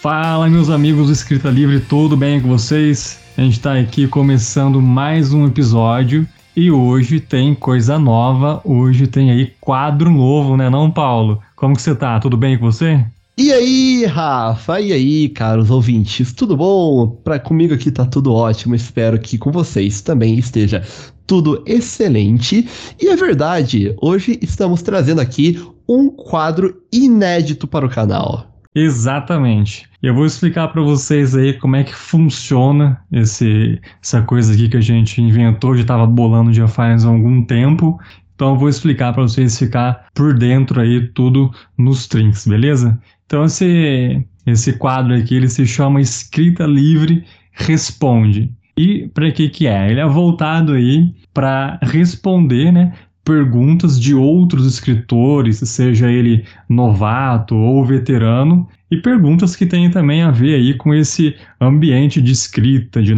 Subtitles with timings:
[0.00, 3.20] Fala, meus amigos do Escrita Livre, tudo bem com vocês?
[3.36, 6.26] A gente está aqui começando mais um episódio
[6.56, 11.42] e hoje tem coisa nova, hoje tem aí quadro novo, né não, Paulo?
[11.54, 12.18] Como que você tá?
[12.18, 13.04] Tudo bem com você?
[13.36, 14.80] E aí, Rafa?
[14.80, 16.32] E aí, caros ouvintes?
[16.32, 17.06] Tudo bom?
[17.22, 18.74] Pra comigo aqui tá tudo ótimo.
[18.74, 20.82] Espero que com vocês também esteja
[21.26, 22.66] tudo excelente.
[22.98, 28.49] E é verdade, hoje estamos trazendo aqui um quadro inédito para o canal.
[28.74, 29.88] Exatamente.
[30.00, 34.76] Eu vou explicar para vocês aí como é que funciona esse, essa coisa aqui que
[34.76, 37.98] a gente inventou, já estava bolando já faz algum tempo.
[38.34, 42.98] Então eu vou explicar para vocês ficar por dentro aí tudo nos trinks, beleza?
[43.26, 48.54] Então esse esse quadro aqui ele se chama Escrita Livre Responde.
[48.76, 49.90] E para que que é?
[49.90, 52.92] Ele é voltado aí para responder, né,
[53.30, 60.32] perguntas de outros escritores, seja ele novato ou veterano, e perguntas que têm também a
[60.32, 63.14] ver aí com esse ambiente de escrita, de,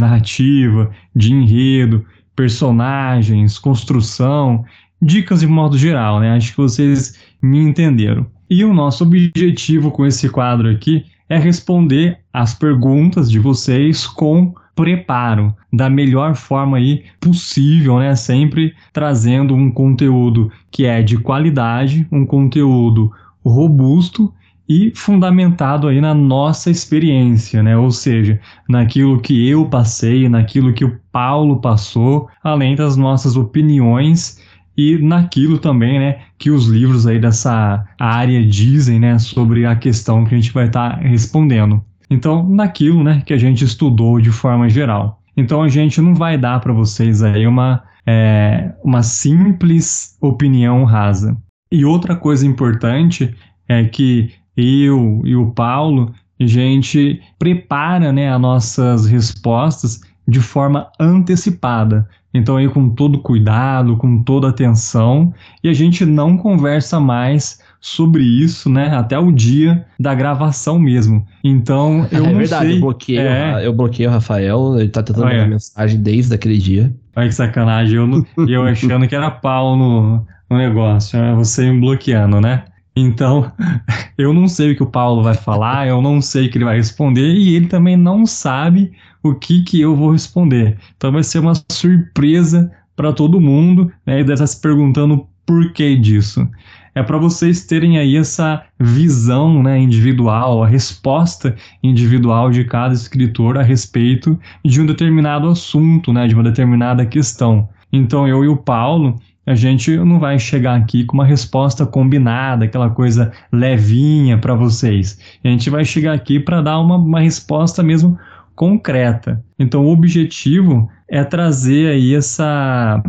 [0.00, 4.64] narrativa, de enredo, personagens, construção,
[5.00, 6.32] dicas de modo geral, né?
[6.32, 8.26] Acho que vocês me entenderam.
[8.50, 14.52] E o nosso objetivo com esse quadro aqui é responder as perguntas de vocês com
[14.76, 18.14] preparo da melhor forma aí possível, né?
[18.14, 23.10] Sempre trazendo um conteúdo que é de qualidade, um conteúdo
[23.44, 24.32] robusto
[24.68, 27.76] e fundamentado aí na nossa experiência, né?
[27.76, 34.40] Ou seja, naquilo que eu passei, naquilo que o Paulo passou, além das nossas opiniões
[34.76, 40.24] e naquilo também, né, que os livros aí dessa área dizem, né, sobre a questão
[40.26, 41.82] que a gente vai estar tá respondendo.
[42.08, 45.20] Então, naquilo, né, que a gente estudou de forma geral.
[45.36, 51.36] Então, a gente não vai dar para vocês aí uma, é, uma simples opinião rasa.
[51.70, 53.34] E outra coisa importante
[53.68, 60.90] é que eu e o Paulo, a gente prepara, né, as nossas respostas de forma
[60.98, 62.08] antecipada.
[62.32, 68.22] Então aí com todo cuidado, com toda atenção, e a gente não conversa mais sobre
[68.22, 71.26] isso, né, até o dia da gravação mesmo.
[71.42, 72.76] Então, eu é não verdade, sei...
[72.76, 73.66] Eu bloqueei, é...
[73.66, 76.94] eu bloqueei o Rafael, ele tá tentando mandar mensagem desde aquele dia.
[77.14, 81.34] Olha que sacanagem, eu, eu achando que era pau no, no negócio, né?
[81.34, 82.64] você me bloqueando, né?
[82.96, 83.52] Então,
[84.16, 86.64] eu não sei o que o Paulo vai falar, eu não sei o que ele
[86.64, 90.78] vai responder e ele também não sabe o que, que eu vou responder.
[90.96, 94.20] Então vai ser uma surpresa para todo mundo, né?
[94.20, 96.48] E deve estar se perguntando o porquê disso.
[96.96, 103.58] É para vocês terem aí essa visão né, individual, a resposta individual de cada escritor
[103.58, 107.68] a respeito de um determinado assunto, né, de uma determinada questão.
[107.92, 109.14] Então eu e o Paulo,
[109.44, 115.18] a gente não vai chegar aqui com uma resposta combinada, aquela coisa levinha para vocês.
[115.44, 118.18] A gente vai chegar aqui para dar uma, uma resposta mesmo
[118.54, 119.44] concreta.
[119.58, 123.02] Então, o objetivo é trazer aí essa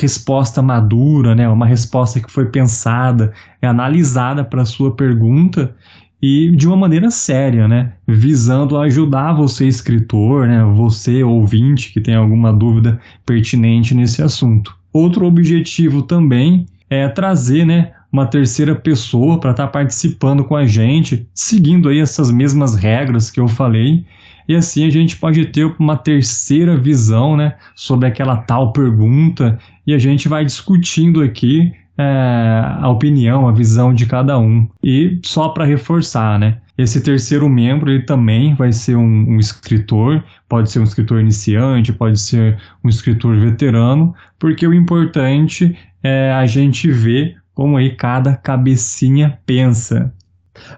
[0.00, 1.48] resposta madura, né?
[1.48, 5.74] Uma resposta que foi pensada, é analisada para a sua pergunta
[6.22, 7.92] e de uma maneira séria, né?
[8.06, 10.64] Visando ajudar você escritor, né?
[10.74, 14.74] Você ouvinte que tem alguma dúvida pertinente nesse assunto.
[14.92, 17.92] Outro objetivo também é trazer, né?
[18.10, 23.30] Uma terceira pessoa para estar tá participando com a gente, seguindo aí essas mesmas regras
[23.30, 24.04] que eu falei
[24.48, 29.94] e assim a gente pode ter uma terceira visão né, sobre aquela tal pergunta e
[29.94, 34.68] a gente vai discutindo aqui é, a opinião, a visão de cada um.
[34.82, 36.58] E só para reforçar, né?
[36.76, 41.92] Esse terceiro membro ele também vai ser um, um, escritor, pode ser um escritor iniciante,
[41.92, 48.36] pode ser um escritor veterano, porque o importante é a gente ver como aí cada
[48.36, 50.12] cabecinha pensa.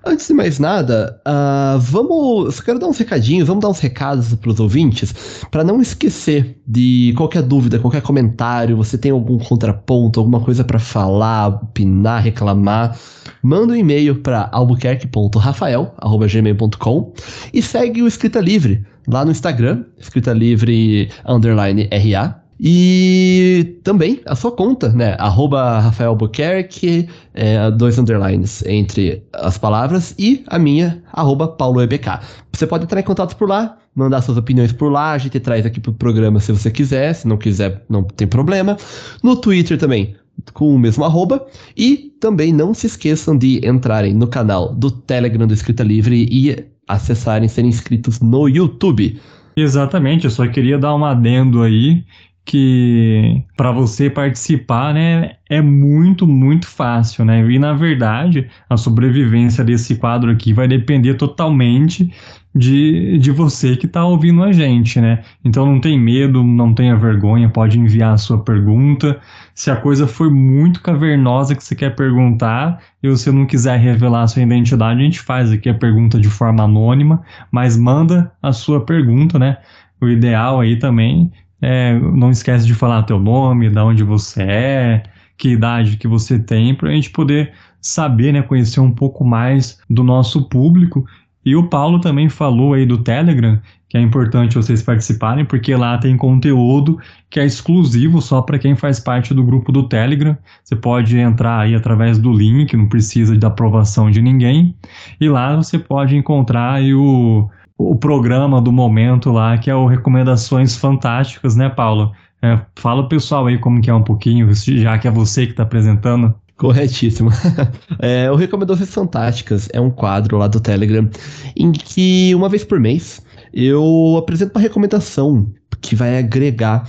[0.05, 2.55] Antes de mais nada, uh, vamos.
[2.55, 6.59] Só quero dar uns recadinhos, vamos dar uns recados para os ouvintes, para não esquecer
[6.67, 12.99] de qualquer dúvida, qualquer comentário, você tem algum contraponto, alguma coisa para falar, opinar, reclamar,
[13.43, 17.13] manda um e-mail para albuquerque.rafael.gmail.com
[17.53, 22.46] e segue o Escrita Livre lá no Instagram, Escrita Livre underline RA.
[22.59, 25.15] E também a sua conta, né?
[25.19, 32.21] Arroba Rafael Albuquerque, é, dois underlines entre as palavras, e a minha, arroba Paulo EBK.
[32.53, 35.67] Você pode entrar em contato por lá, mandar suas opiniões por lá, a gente traz
[35.67, 38.77] aqui pro programa se você quiser, se não quiser, não tem problema.
[39.23, 40.17] No Twitter também,
[40.53, 41.47] com o mesmo arroba.
[41.77, 46.65] E também não se esqueçam de entrarem no canal do Telegram do Escrita Livre e
[46.89, 49.21] acessarem, serem inscritos no YouTube.
[49.57, 52.05] Exatamente, eu só queria dar um adendo aí
[52.47, 57.45] que para você participar, né, é muito, muito fácil, né?
[57.51, 62.13] E na verdade, a sobrevivência desse quadro aqui vai depender totalmente
[62.55, 65.25] de, de você que está ouvindo a gente, né?
[65.45, 69.21] Então não tem medo, não tenha vergonha, pode enviar a sua pergunta.
[69.53, 74.23] Se a coisa for muito cavernosa que você quer perguntar e você não quiser revelar
[74.23, 78.53] a sua identidade, a gente faz aqui a pergunta de forma anônima, mas manda a
[78.53, 79.59] sua pergunta, né?
[80.01, 85.03] O ideal aí também é não esquece de falar teu nome, da onde você é,
[85.37, 89.79] que idade que você tem, para a gente poder saber, né, conhecer um pouco mais
[89.89, 91.07] do nosso público
[91.47, 95.97] e o Paulo também falou aí do Telegram, que é importante vocês participarem, porque lá
[95.97, 96.99] tem conteúdo
[97.31, 100.37] que é exclusivo só para quem faz parte do grupo do Telegram.
[100.65, 104.75] Você pode entrar aí através do link, não precisa de aprovação de ninguém.
[105.21, 110.77] E lá você pode encontrar o, o programa do momento lá, que é o Recomendações
[110.77, 112.13] Fantásticas, né, Paulo?
[112.43, 115.53] É, fala o pessoal aí como que é um pouquinho, já que é você que
[115.53, 116.35] está apresentando.
[116.57, 117.31] Corretíssimo.
[118.01, 121.09] é, o Recomendações Fantásticas é um quadro lá do Telegram
[121.55, 125.53] em que, uma vez por mês, eu apresento uma recomendação
[125.83, 126.89] que vai agregar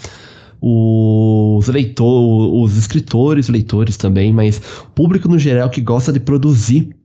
[0.61, 4.59] os leitores, os escritores, leitores também, mas
[4.95, 6.95] público no geral que gosta de produzir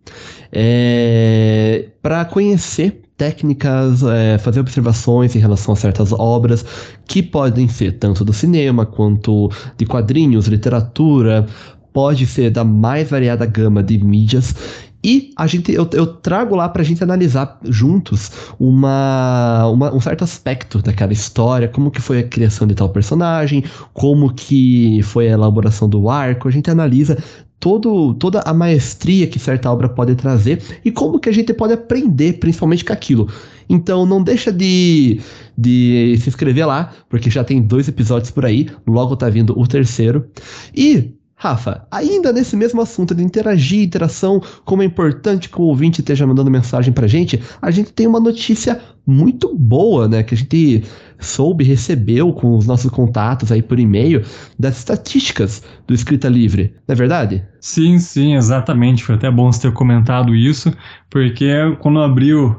[0.53, 6.65] é, para conhecer técnicas, é, fazer observações em relação a certas obras
[7.07, 9.49] que podem ser tanto do cinema quanto
[9.79, 11.47] de quadrinhos, literatura,
[11.93, 14.57] pode ser da mais variada gama de mídias.
[15.05, 20.25] E a gente, eu, eu trago lá pra gente analisar juntos uma, uma, um certo
[20.25, 25.33] aspecto daquela história, como que foi a criação de tal personagem, como que foi a
[25.33, 27.17] elaboração do arco, a gente analisa
[27.63, 31.73] todo, toda a maestria que certa obra pode trazer e como que a gente pode
[31.73, 33.29] aprender principalmente com aquilo.
[33.69, 35.21] Então não deixa de,
[35.57, 39.65] de se inscrever lá, porque já tem dois episódios por aí, logo tá vindo o
[39.65, 40.29] terceiro.
[40.75, 46.01] E Rafa, ainda nesse mesmo assunto de interagir, interação, como é importante que o ouvinte
[46.01, 50.39] esteja mandando mensagem pra gente, a gente tem uma notícia muito boa, né, que a
[50.39, 50.85] gente
[51.19, 54.23] soube, recebeu com os nossos contatos aí por e-mail,
[54.57, 57.45] das estatísticas do Escrita Livre, não é verdade?
[57.61, 59.03] Sim, sim, exatamente.
[59.03, 60.73] Foi até bom você ter comentado isso,
[61.11, 61.51] porque
[61.81, 62.57] quando abriu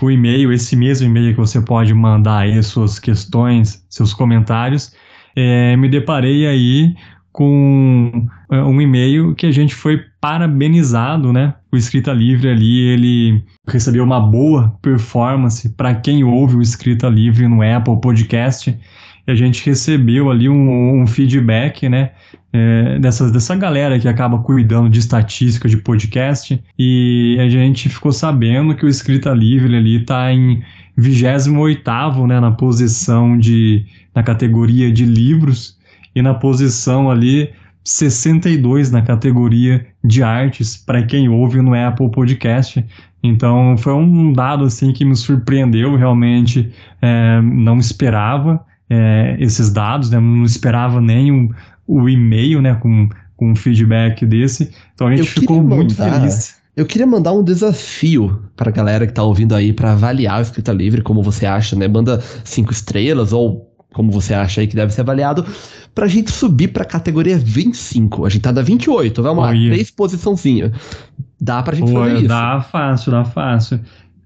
[0.00, 4.90] o e-mail, esse mesmo e-mail que você pode mandar aí suas questões, seus comentários,
[5.36, 6.94] é, me deparei aí
[7.32, 11.54] com é, um e-mail que a gente foi parabenizado, né?
[11.72, 17.48] O Escrita Livre ali, ele recebeu uma boa performance para quem ouve o Escrita Livre
[17.48, 18.78] no Apple Podcast.
[19.26, 22.10] E a gente recebeu ali um, um feedback, né?
[22.52, 26.62] É, dessa, galera que acaba cuidando de estatística de podcast.
[26.78, 30.62] E a gente ficou sabendo que o Escrita Livre ali está em
[30.98, 35.80] 28 né, na posição de na categoria de livros
[36.14, 37.50] e na posição ali
[37.84, 42.84] 62 na categoria de artes para quem ouve no Apple Podcast.
[43.22, 50.10] Então foi um dado assim que me surpreendeu realmente, é, não esperava é, esses dados,
[50.10, 50.18] né?
[50.18, 51.54] não esperava nem o,
[51.86, 54.70] o e-mail né, com, com um feedback desse.
[54.94, 56.60] Então a gente ficou mandar, muito feliz.
[56.74, 60.42] Eu queria mandar um desafio para a galera que está ouvindo aí para avaliar o
[60.42, 61.86] Escrita Livre, como você acha, né?
[61.86, 65.44] Manda cinco estrelas ou como você acha aí que deve ser avaliado,
[65.94, 68.24] pra gente subir pra categoria 25.
[68.26, 70.72] A gente tá da 28, vamos oh, lá, três posiçãozinhas.
[71.40, 72.28] Dá pra gente Pô, fazer isso.
[72.28, 73.80] Dá fácil, dá fácil.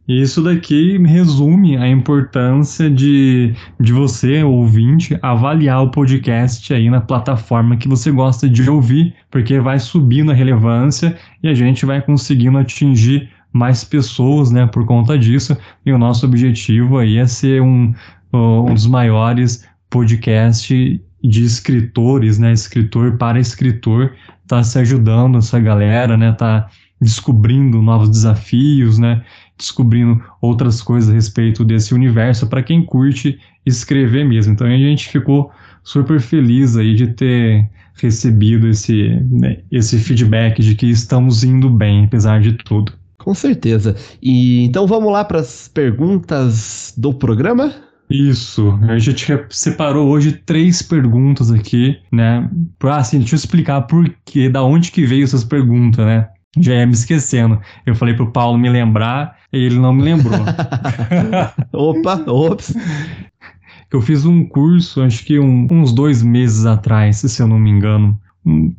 [0.08, 7.76] Isso daqui resume a importância de, de você, ouvinte, avaliar o podcast aí na plataforma
[7.76, 12.56] que você gosta de ouvir, porque vai subindo a relevância e a gente vai conseguindo
[12.56, 15.56] atingir mais pessoas, né, por conta disso.
[15.84, 17.92] E o nosso objetivo aí é ser um,
[18.36, 22.52] um dos maiores podcasts de escritores, né?
[22.52, 24.14] Escritor para escritor,
[24.46, 26.32] tá se ajudando essa galera, né?
[26.32, 26.68] Tá
[27.00, 29.22] descobrindo novos desafios, né?
[29.56, 34.52] Descobrindo outras coisas a respeito desse universo para quem curte escrever mesmo.
[34.52, 35.50] Então a gente ficou
[35.82, 42.04] super feliz aí de ter recebido esse, né, esse feedback de que estamos indo bem,
[42.04, 42.92] apesar de tudo.
[43.18, 43.96] Com certeza.
[44.22, 47.74] E então vamos lá para as perguntas do programa?
[48.08, 52.48] Isso, a gente separou hoje três perguntas aqui, né?
[52.84, 56.28] Ah, assim, deixa eu explicar por quê, da onde que veio essas perguntas, né?
[56.58, 57.60] Já ia me esquecendo.
[57.84, 60.38] Eu falei pro Paulo me lembrar e ele não me lembrou.
[61.72, 62.74] Opa, ops.
[63.92, 67.70] Eu fiz um curso, acho que um, uns dois meses atrás, se eu não me
[67.70, 68.18] engano,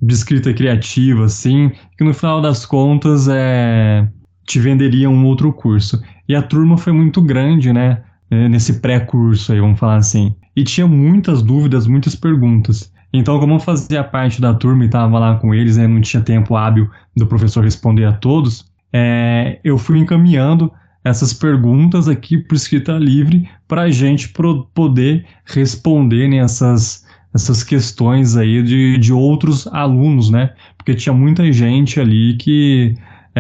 [0.02, 4.08] de escrita criativa, assim, que no final das contas é,
[4.46, 6.02] te venderia um outro curso.
[6.28, 8.02] E a turma foi muito grande, né?
[8.30, 10.36] Né, nesse pré-curso aí, vamos falar assim.
[10.56, 12.92] E tinha muitas dúvidas, muitas perguntas.
[13.14, 16.22] Então, como eu fazia parte da turma e estava lá com eles, né, não tinha
[16.22, 20.72] tempo hábil do professor responder a todos, é, eu fui encaminhando
[21.04, 24.34] essas perguntas aqui por escrita livre para a gente
[24.74, 30.54] poder responder né, essas questões aí de, de outros alunos, né?
[30.78, 32.96] Porque tinha muita gente ali que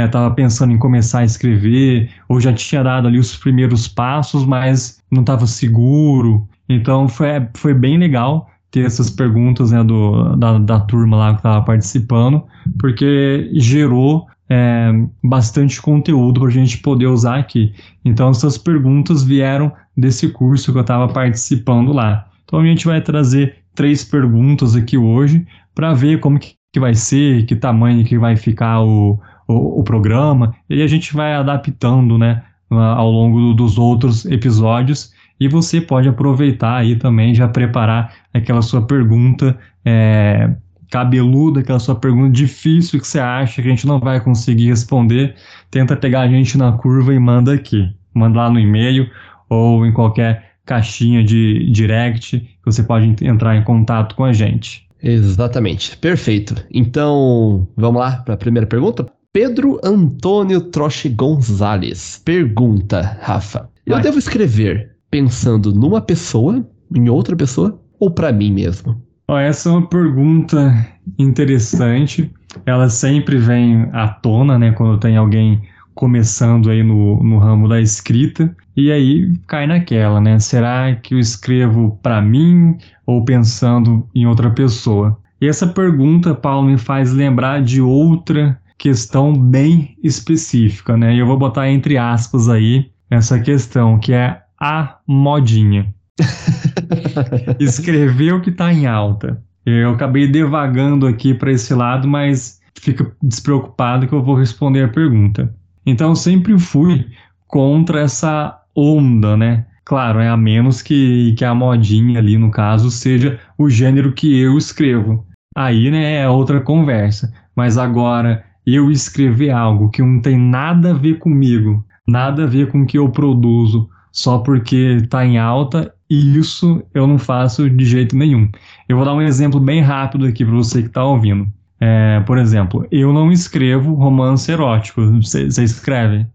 [0.05, 4.45] estava é, pensando em começar a escrever ou já tinha dado ali os primeiros passos,
[4.45, 6.47] mas não estava seguro.
[6.69, 11.39] Então foi, foi bem legal ter essas perguntas né, do, da, da turma lá que
[11.39, 12.43] estava participando,
[12.77, 14.91] porque gerou é,
[15.23, 17.73] bastante conteúdo para a gente poder usar aqui.
[18.03, 22.27] Então, essas perguntas vieram desse curso que eu estava participando lá.
[22.45, 26.93] Então, a gente vai trazer três perguntas aqui hoje para ver como que, que vai
[26.93, 32.17] ser, que tamanho que vai ficar o, o, o programa, e a gente vai adaptando
[32.17, 35.15] né, ao longo dos outros episódios.
[35.39, 40.49] E você pode aproveitar aí também, já preparar aquela sua pergunta é,
[40.89, 45.35] cabeluda, aquela sua pergunta difícil que você acha que a gente não vai conseguir responder,
[45.69, 47.93] tenta pegar a gente na curva e manda aqui.
[48.13, 49.07] Manda lá no e-mail
[49.49, 54.87] ou em qualquer caixinha de direct que você pode entrar em contato com a gente.
[55.01, 56.55] Exatamente, perfeito.
[56.71, 59.05] Então, vamos lá para a primeira pergunta?
[59.39, 64.01] Pedro Antônio Troche Gonzalez pergunta, Rafa, eu vai.
[64.01, 68.99] devo escrever pensando numa pessoa, em outra pessoa, ou para mim mesmo?
[69.29, 70.73] essa é uma pergunta
[71.19, 72.33] interessante.
[72.65, 75.61] Ela sempre vem à tona, né, quando tem alguém
[75.93, 78.55] começando aí no, no ramo da escrita.
[78.75, 80.39] E aí cai naquela, né?
[80.39, 82.75] Será que eu escrevo para mim
[83.05, 85.15] ou pensando em outra pessoa?
[85.39, 91.15] E essa pergunta, Paulo, me faz lembrar de outra questão bem específica, né?
[91.15, 95.93] E eu vou botar entre aspas aí essa questão, que é a modinha.
[97.59, 99.41] Escrever o que está em alta.
[99.65, 104.87] Eu acabei devagando aqui para esse lado, mas fica despreocupado que eu vou responder a
[104.87, 105.53] pergunta.
[105.85, 107.07] Então, sempre fui
[107.47, 109.65] contra essa onda, né?
[109.83, 114.39] Claro, é a menos que, que a modinha ali, no caso, seja o gênero que
[114.39, 115.25] eu escrevo.
[115.55, 117.33] Aí, né, é outra conversa.
[117.55, 118.43] Mas agora,
[118.75, 122.85] eu escrever algo que não tem nada a ver comigo, nada a ver com o
[122.85, 128.15] que eu produzo, só porque está em alta, e isso eu não faço de jeito
[128.15, 128.49] nenhum.
[128.89, 131.47] Eu vou dar um exemplo bem rápido aqui para você que está ouvindo.
[131.79, 135.01] É, por exemplo, eu não escrevo romance erótico.
[135.21, 136.25] Você, escreve?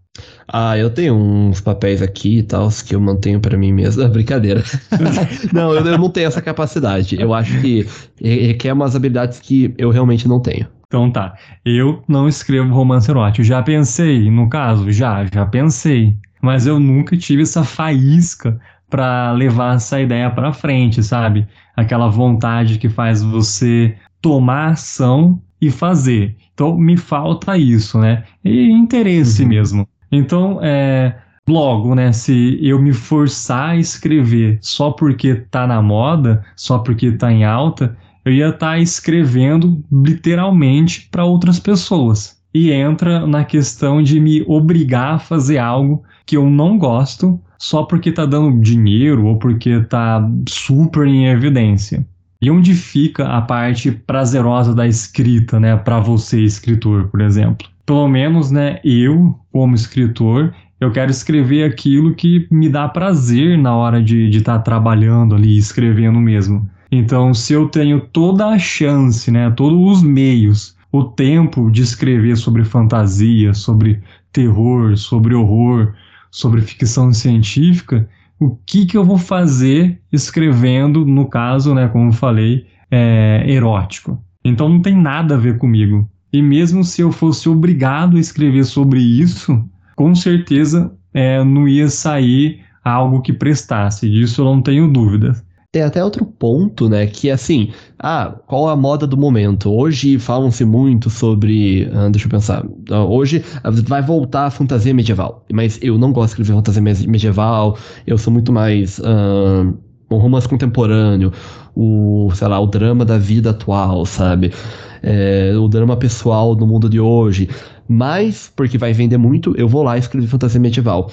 [0.47, 4.07] Ah, eu tenho uns papéis aqui e tal que eu mantenho para mim mesmo.
[4.09, 4.63] brincadeira.
[5.53, 7.19] não, eu, eu, não tenho essa capacidade.
[7.19, 7.85] Eu acho que
[8.21, 10.67] requer umas habilidades que eu realmente não tenho.
[10.93, 11.33] Então tá.
[11.65, 13.43] Eu não escrevo romance erótico.
[13.43, 14.91] Já pensei, no caso?
[14.91, 16.15] Já, já pensei.
[16.39, 18.59] Mas eu nunca tive essa faísca
[18.91, 21.47] para levar essa ideia para frente, sabe?
[21.75, 26.35] Aquela vontade que faz você tomar ação e fazer.
[26.53, 28.23] Então me falta isso, né?
[28.45, 29.49] E interesse uhum.
[29.49, 29.87] mesmo.
[30.11, 31.15] Então, é,
[31.47, 32.11] logo, né?
[32.11, 37.43] Se eu me forçar a escrever só porque tá na moda, só porque tá em
[37.43, 42.37] alta, eu ia estar tá escrevendo literalmente para outras pessoas.
[42.53, 47.83] E entra na questão de me obrigar a fazer algo que eu não gosto só
[47.83, 52.05] porque tá dando dinheiro ou porque tá super em evidência.
[52.41, 57.67] E onde fica a parte prazerosa da escrita, né, para você escritor, por exemplo?
[57.85, 63.73] Pelo menos, né, eu como escritor, eu quero escrever aquilo que me dá prazer na
[63.73, 66.69] hora de estar tá trabalhando ali, escrevendo mesmo.
[66.95, 72.37] Então, se eu tenho toda a chance, né, todos os meios, o tempo de escrever
[72.37, 73.99] sobre fantasia, sobre
[74.31, 75.95] terror, sobre horror,
[76.29, 78.07] sobre ficção científica,
[78.39, 84.23] o que, que eu vou fazer escrevendo, no caso, né, como eu falei, é, erótico.
[84.45, 86.07] Então não tem nada a ver comigo.
[86.31, 91.89] E mesmo se eu fosse obrigado a escrever sobre isso, com certeza é, não ia
[91.89, 94.07] sair algo que prestasse.
[94.07, 95.43] Disso eu não tenho dúvidas.
[95.73, 97.07] Tem até outro ponto, né?
[97.07, 99.73] Que assim, ah, qual a moda do momento?
[99.73, 101.89] Hoje falam-se muito sobre.
[101.91, 102.63] Ah, deixa eu pensar.
[102.91, 103.43] Ah, hoje
[103.87, 105.43] vai voltar a fantasia medieval.
[105.51, 107.75] Mas eu não gosto de escrever fantasia medieval.
[108.05, 109.01] Eu sou muito mais.
[109.03, 109.73] Ah,
[110.11, 111.33] romance contemporâneo.
[111.75, 114.53] O, sei lá, o drama da vida atual, sabe?
[115.01, 117.49] É, o drama pessoal do mundo de hoje.
[117.89, 121.09] Mas, porque vai vender muito, eu vou lá escrever fantasia medieval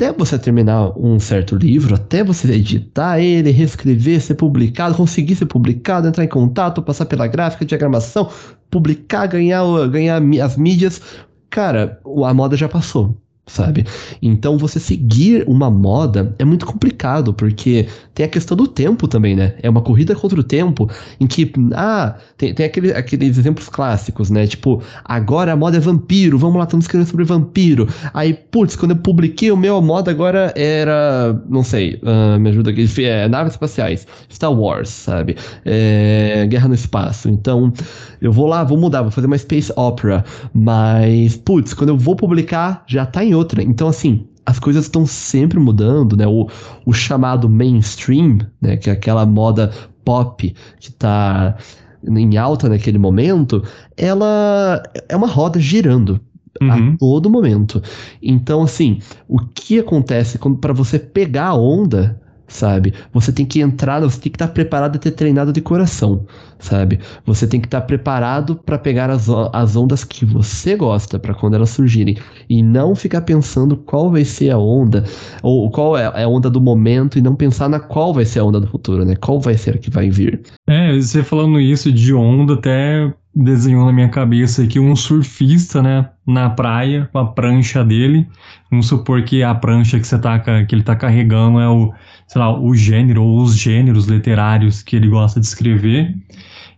[0.00, 5.44] até você terminar um certo livro, até você editar ele, reescrever, ser publicado, conseguir ser
[5.44, 8.30] publicado, entrar em contato, passar pela gráfica, diagramação,
[8.70, 11.02] publicar, ganhar, ganhar as mídias,
[11.50, 13.19] cara, a moda já passou.
[13.46, 13.84] Sabe?
[14.22, 19.34] Então você seguir uma moda é muito complicado, porque tem a questão do tempo também,
[19.34, 19.54] né?
[19.62, 24.30] É uma corrida contra o tempo, em que, ah, tem, tem aquele, aqueles exemplos clássicos,
[24.30, 24.46] né?
[24.46, 27.88] Tipo, agora a moda é vampiro, vamos lá, estamos escrevendo sobre vampiro.
[28.14, 32.50] Aí, putz, quando eu publiquei o meu, a moda agora era, não sei, uh, me
[32.50, 35.36] ajuda aqui, é, naves espaciais, Star Wars, sabe?
[35.64, 37.28] É, Guerra no Espaço.
[37.28, 37.72] Então,
[38.20, 42.14] eu vou lá, vou mudar, vou fazer uma space opera, mas, putz, quando eu vou
[42.14, 43.62] publicar, já tá em outra.
[43.62, 46.26] Então, assim, as coisas estão sempre mudando, né?
[46.26, 46.48] O,
[46.84, 48.76] o chamado mainstream, né?
[48.76, 49.72] Que é aquela moda
[50.04, 51.56] pop que tá
[52.02, 53.62] em alta naquele momento,
[53.96, 56.20] ela é uma roda girando.
[56.60, 56.70] Uhum.
[56.70, 57.80] A todo momento.
[58.20, 62.92] Então, assim, o que acontece quando para você pegar a onda, sabe?
[63.12, 66.26] Você tem que entrar, você tem que estar preparado e ter treinado de coração,
[66.58, 66.98] sabe?
[67.24, 71.54] Você tem que estar preparado para pegar as, as ondas que você gosta, para quando
[71.54, 72.18] elas surgirem.
[72.48, 75.04] E não ficar pensando qual vai ser a onda,
[75.42, 78.40] ou qual é, é a onda do momento, e não pensar na qual vai ser
[78.40, 79.14] a onda do futuro, né?
[79.16, 80.42] Qual vai ser a que vai vir.
[80.70, 86.08] É, você falando isso de onda, até desenhou na minha cabeça aqui um surfista, né,
[86.26, 88.26] na praia, com a prancha dele.
[88.70, 91.92] Vamos supor que a prancha que, você tá, que ele tá carregando é o
[92.30, 96.14] sei lá, o gênero ou os gêneros literários que ele gosta de escrever.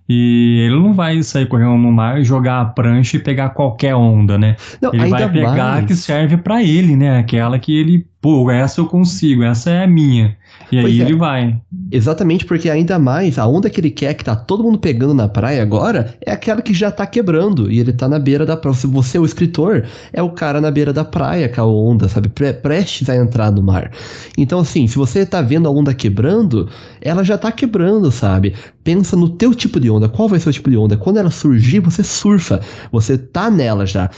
[0.08, 4.38] E ele não vai sair correndo no mar, jogar a prancha e pegar qualquer onda,
[4.38, 4.56] né?
[4.80, 5.84] Não, ele vai pegar mais.
[5.84, 7.18] a que serve para ele, né?
[7.18, 10.34] Aquela que ele, pô, essa eu consigo, essa é a minha.
[10.72, 11.04] E pois aí é.
[11.04, 11.60] ele vai.
[11.90, 15.28] Exatamente, porque ainda mais a onda que ele quer, que tá todo mundo pegando na
[15.28, 17.70] praia agora, é aquela que já tá quebrando.
[17.70, 18.74] E ele tá na beira da praia.
[18.74, 22.08] Se você é o escritor, é o cara na beira da praia com a onda,
[22.08, 22.30] sabe?
[22.30, 23.90] Pre prestes a entrar no mar.
[24.38, 26.70] Então, assim, se você tá vendo a onda quebrando,
[27.02, 28.54] ela já tá quebrando, sabe?
[28.82, 30.08] Pensa no teu tipo de onda.
[30.08, 30.96] Qual vai ser o tipo de onda?
[30.96, 32.60] Quando ela surgir, você surfa.
[32.90, 34.08] Você tá nela já.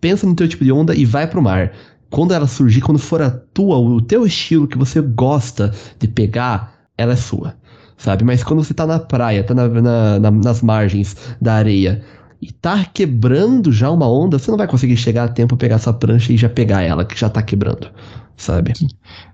[0.00, 1.72] Pensa no teu tipo de onda e vai pro mar
[2.14, 6.72] quando ela surgir, quando for a tua, o teu estilo que você gosta de pegar,
[6.96, 7.56] ela é sua,
[7.96, 8.22] sabe?
[8.22, 12.04] Mas quando você tá na praia, tá na, na, na, nas margens da areia
[12.40, 15.92] e tá quebrando já uma onda, você não vai conseguir chegar a tempo pegar essa
[15.92, 17.90] prancha e já pegar ela, que já tá quebrando,
[18.36, 18.74] sabe?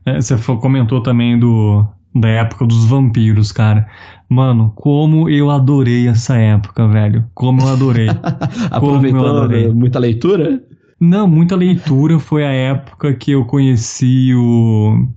[0.06, 3.86] É, você comentou também do, da época dos vampiros, cara.
[4.26, 7.26] Mano, como eu adorei essa época, velho.
[7.34, 8.08] Como eu adorei.
[8.70, 9.68] Aproveitou eu adorei.
[9.68, 10.62] muita leitura?
[11.00, 12.18] Não, muita leitura.
[12.18, 15.08] Foi a época que eu conheci o,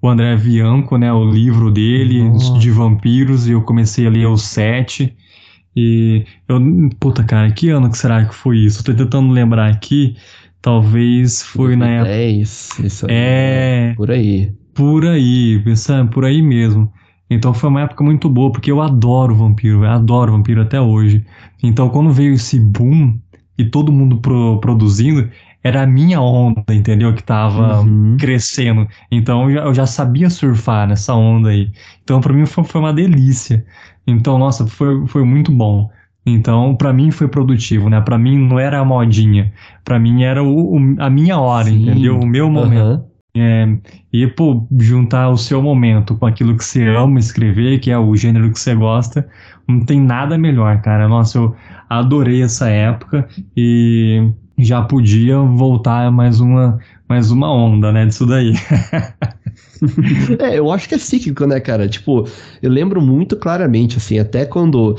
[0.00, 1.12] o André Bianco, né?
[1.12, 5.16] O livro dele, de vampiros, e eu comecei a ler os sete.
[5.74, 6.60] E eu.
[7.00, 8.84] Puta, cara, que ano que será que foi isso?
[8.84, 10.16] tô tentando lembrar aqui.
[10.62, 12.86] Talvez foi 2010, na época.
[12.86, 13.94] Isso é.
[13.96, 14.52] Por aí.
[14.74, 16.10] Por aí, sabe?
[16.10, 16.92] Por aí mesmo.
[17.28, 21.24] Então foi uma época muito boa, porque eu adoro vampiro, eu adoro vampiro até hoje.
[21.62, 23.18] Então quando veio esse boom
[23.58, 25.28] e todo mundo pro, produzindo,
[25.62, 27.12] era a minha onda, entendeu?
[27.12, 28.16] Que tava uhum.
[28.18, 28.86] crescendo.
[29.10, 31.72] Então eu já, sabia surfar nessa onda aí.
[32.04, 33.64] Então para mim foi, foi, uma delícia.
[34.06, 35.90] Então, nossa, foi, foi muito bom.
[36.24, 38.00] Então, para mim foi produtivo, né?
[38.00, 39.52] Para mim não era a modinha.
[39.84, 41.82] Para mim era o, o, a minha hora, Sim.
[41.82, 42.18] entendeu?
[42.18, 43.00] O meu momento.
[43.00, 43.16] Uhum.
[43.38, 43.78] É,
[44.12, 48.16] e, pô, juntar o seu momento com aquilo que você ama escrever, que é o
[48.16, 49.28] gênero que você gosta,
[49.68, 51.06] não tem nada melhor, cara.
[51.06, 51.54] Nossa, eu
[51.88, 58.52] adorei essa época e já podia voltar mais uma, mais uma onda, né, disso daí.
[60.40, 61.88] é, eu acho que é cíclico, né, cara?
[61.88, 62.26] Tipo,
[62.62, 64.98] eu lembro muito claramente, assim, até quando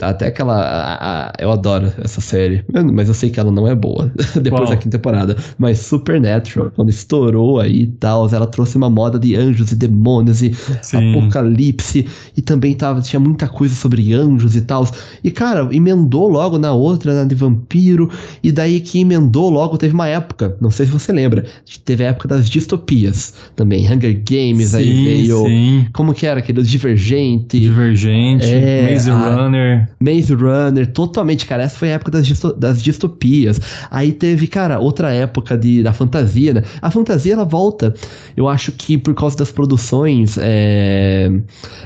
[0.00, 0.56] até aquela.
[0.56, 2.64] A, a, eu adoro essa série.
[2.92, 4.10] Mas eu sei que ela não é boa.
[4.34, 4.70] Depois Qual?
[4.70, 5.36] da quinta temporada.
[5.58, 10.42] Mas Supernatural, quando estourou aí e tal, ela trouxe uma moda de anjos e demônios
[10.42, 11.10] e Sim.
[11.16, 12.06] apocalipse.
[12.36, 14.86] E também tava, tinha muita coisa sobre anjos e tal.
[15.22, 18.10] E, cara, emendou logo na outra, na de vampiro.
[18.42, 21.44] E daí que emendou logo, teve uma época, não sei se você lembra,
[21.84, 23.90] teve a época das distopias também.
[23.90, 25.44] Hunger Games, sim, aí veio.
[25.46, 25.86] Sim.
[25.92, 26.40] Como que era?
[26.40, 27.58] Aquele Divergente.
[27.58, 29.77] Divergente, é, Maze Runner.
[30.00, 31.62] Maze Runner, totalmente, cara.
[31.62, 33.60] Essa foi a época das, das distopias.
[33.90, 36.62] Aí teve, cara, outra época de, da fantasia, né?
[36.80, 37.94] A fantasia, ela volta.
[38.36, 41.30] Eu acho que por causa das produções, é,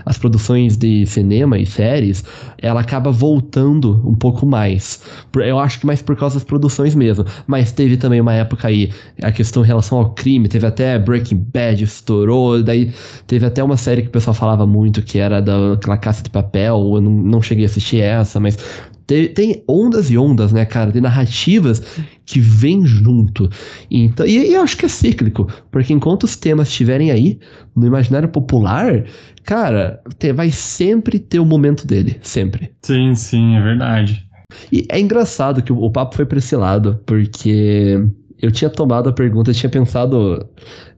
[0.04, 2.24] as produções de cinema e séries,
[2.58, 5.00] ela acaba voltando um pouco mais.
[5.34, 7.24] Eu acho que mais por causa das produções mesmo.
[7.46, 11.44] Mas teve também uma época aí, a questão em relação ao crime, teve até Breaking
[11.52, 12.92] Bad, estourou, daí
[13.26, 16.92] teve até uma série que o pessoal falava muito, que era daquela Caça de Papel,
[16.94, 18.56] eu não, não cheguei a assistir essa, mas
[19.06, 20.92] tem, tem, ondas e ondas, né, cara?
[20.92, 21.82] Tem narrativas
[22.24, 23.48] que vêm junto.
[23.90, 27.38] Então, e, e eu acho que é cíclico, porque enquanto os temas estiverem aí,
[27.76, 29.04] no imaginário popular,
[29.44, 32.70] cara, te, vai sempre ter o momento dele, sempre.
[32.82, 34.26] Sim, sim, é verdade.
[34.70, 37.98] E é engraçado que o, o papo foi pra esse lado, porque
[38.40, 40.46] eu tinha tomado a pergunta, eu tinha pensado,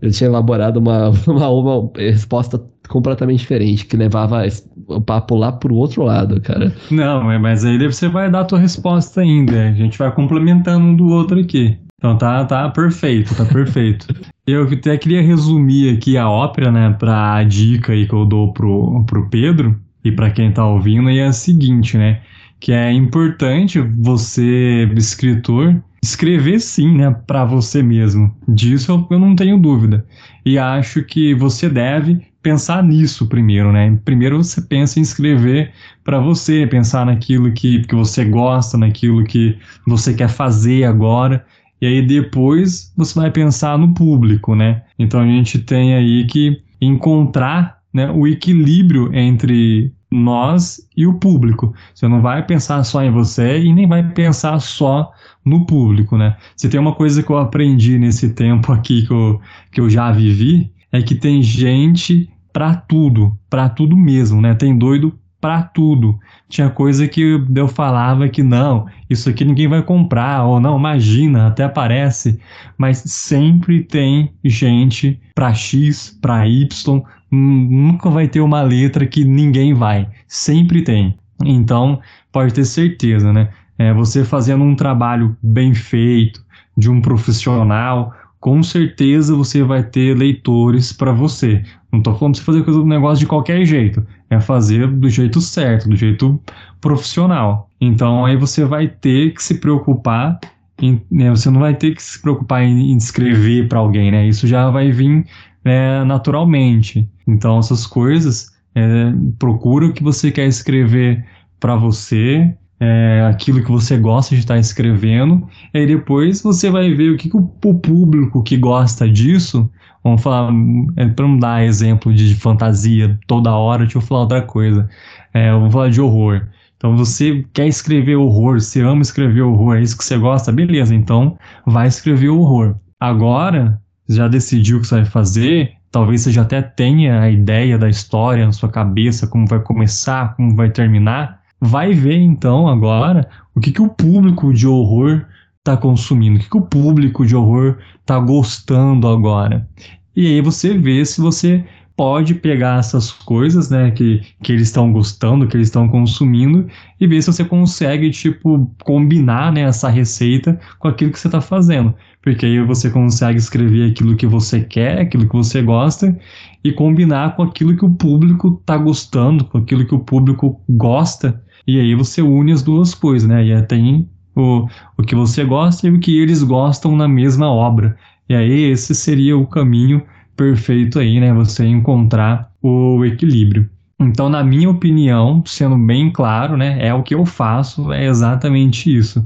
[0.00, 4.42] eu tinha elaborado uma, uma, uma resposta completamente diferente, que levava
[4.88, 6.72] o papo lá pro outro lado, cara.
[6.90, 9.68] Não, mas aí você vai dar a tua resposta ainda.
[9.68, 11.78] A gente vai complementando um do outro aqui.
[11.98, 14.06] Então tá, tá perfeito, tá perfeito.
[14.46, 19.02] eu até queria resumir aqui a ópera, né, pra dica aí que eu dou pro,
[19.04, 22.20] pro Pedro e para quem tá ouvindo, e é a seguinte, né,
[22.60, 28.30] que é importante você, escritor, escrever sim, né, para você mesmo.
[28.46, 30.04] Disso eu, eu não tenho dúvida.
[30.44, 33.98] E acho que você deve pensar nisso primeiro, né?
[34.04, 35.72] Primeiro você pensa em escrever
[36.04, 41.44] para você, pensar naquilo que, que você gosta, naquilo que você quer fazer agora.
[41.80, 44.82] E aí depois você vai pensar no público, né?
[44.98, 51.74] Então a gente tem aí que encontrar né, o equilíbrio entre nós e o público.
[51.94, 55.10] Você não vai pensar só em você e nem vai pensar só
[55.42, 56.36] no público, né?
[56.56, 59.40] Se tem uma coisa que eu aprendi nesse tempo aqui que eu,
[59.72, 64.54] que eu já vivi, é que tem gente para tudo, para tudo mesmo, né?
[64.54, 66.16] Tem doido para tudo.
[66.48, 71.48] Tinha coisa que eu falava que não, isso aqui ninguém vai comprar, ou não, imagina,
[71.48, 72.40] até aparece,
[72.78, 79.74] mas sempre tem gente para X, para Y, nunca vai ter uma letra que ninguém
[79.74, 81.18] vai, sempre tem.
[81.44, 82.00] Então,
[82.32, 83.50] pode ter certeza, né?
[83.76, 86.42] É, você fazendo um trabalho bem feito,
[86.76, 88.14] de um profissional,
[88.44, 91.62] com certeza você vai ter leitores para você.
[91.94, 95.08] Não estou falando de você fazer coisa do negócio de qualquer jeito, é fazer do
[95.08, 96.40] jeito certo, do jeito
[96.80, 97.70] profissional.
[97.80, 100.40] Então aí você vai ter que se preocupar
[100.82, 104.26] em, né, você não vai ter que se preocupar em, em escrever para alguém, né?
[104.26, 105.24] Isso já vai vir
[105.64, 107.08] é, naturalmente.
[107.28, 111.24] Então essas coisas é, procura o que você quer escrever
[111.60, 116.92] para você é, aquilo que você gosta de estar escrevendo, e aí depois você vai
[116.92, 119.70] ver o que, que o, o público que gosta disso,
[120.04, 120.52] vamos falar,
[120.96, 124.88] é, para não dar exemplo de, fantasia toda hora, deixa eu falar outra coisa,
[125.32, 126.46] é, vamos falar de horror.
[126.76, 130.94] Então você quer escrever horror, você ama escrever horror, é isso que você gosta, beleza,
[130.94, 132.76] então vai escrever horror.
[133.00, 137.78] Agora, já decidiu o que você vai fazer, talvez você já até tenha a ideia
[137.78, 143.26] da história na sua cabeça, como vai começar, como vai terminar, vai ver então agora
[143.54, 145.24] o que, que o público de horror
[145.64, 149.66] está consumindo, o que, que o público de horror está gostando agora.
[150.14, 151.64] E aí você vê se você
[151.96, 156.66] pode pegar essas coisas, né, que, que eles estão gostando, que eles estão consumindo,
[157.00, 161.40] e ver se você consegue, tipo, combinar, né, essa receita com aquilo que você está
[161.40, 161.94] fazendo.
[162.20, 166.16] Porque aí você consegue escrever aquilo que você quer, aquilo que você gosta,
[166.62, 171.42] e combinar com aquilo que o público está gostando, com aquilo que o público gosta,
[171.66, 173.44] e aí você une as duas coisas, né?
[173.44, 174.66] E tem o,
[174.96, 177.96] o que você gosta e o que eles gostam na mesma obra.
[178.28, 180.02] E aí esse seria o caminho
[180.36, 181.32] perfeito aí, né?
[181.32, 183.68] Você encontrar o equilíbrio.
[184.00, 188.94] Então, na minha opinião, sendo bem claro, né, é o que eu faço, é exatamente
[188.94, 189.24] isso.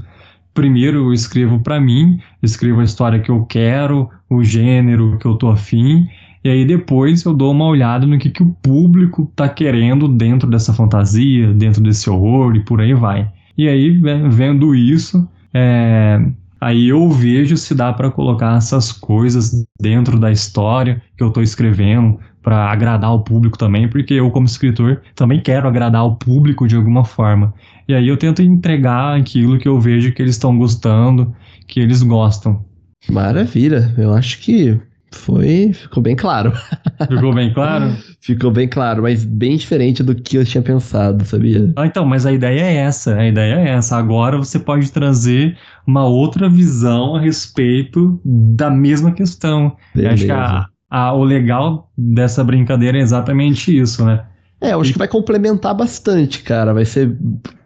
[0.53, 5.35] Primeiro eu escrevo para mim, escrevo a história que eu quero, o gênero que eu
[5.35, 6.07] tô afim,
[6.43, 10.49] e aí depois eu dou uma olhada no que, que o público tá querendo dentro
[10.49, 13.29] dessa fantasia, dentro desse horror e por aí vai.
[13.59, 13.89] E aí,
[14.29, 16.17] vendo isso, é,
[16.61, 21.43] aí eu vejo se dá para colocar essas coisas dentro da história que eu estou
[21.43, 26.69] escrevendo para agradar o público também, porque eu como escritor também quero agradar o público
[26.69, 27.53] de alguma forma.
[27.85, 31.35] E aí eu tento entregar aquilo que eu vejo que eles estão gostando,
[31.67, 32.63] que eles gostam.
[33.09, 34.79] Maravilha, eu acho que
[35.11, 35.73] foi.
[35.73, 36.53] Ficou bem claro.
[37.07, 37.95] Ficou bem claro?
[38.21, 41.71] ficou bem claro, mas bem diferente do que eu tinha pensado, sabia?
[41.75, 43.15] Ah, então, mas a ideia é essa.
[43.15, 43.97] A ideia é essa.
[43.97, 49.75] Agora você pode trazer uma outra visão a respeito da mesma questão.
[49.95, 50.13] Beleza.
[50.13, 54.23] Acho que a, a, o legal dessa brincadeira é exatamente isso, né?
[54.61, 54.93] É, eu acho e...
[54.93, 56.73] que vai complementar bastante, cara.
[56.73, 57.17] Vai ser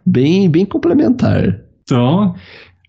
[0.06, 1.60] bem, bem complementar.
[1.82, 2.34] Então,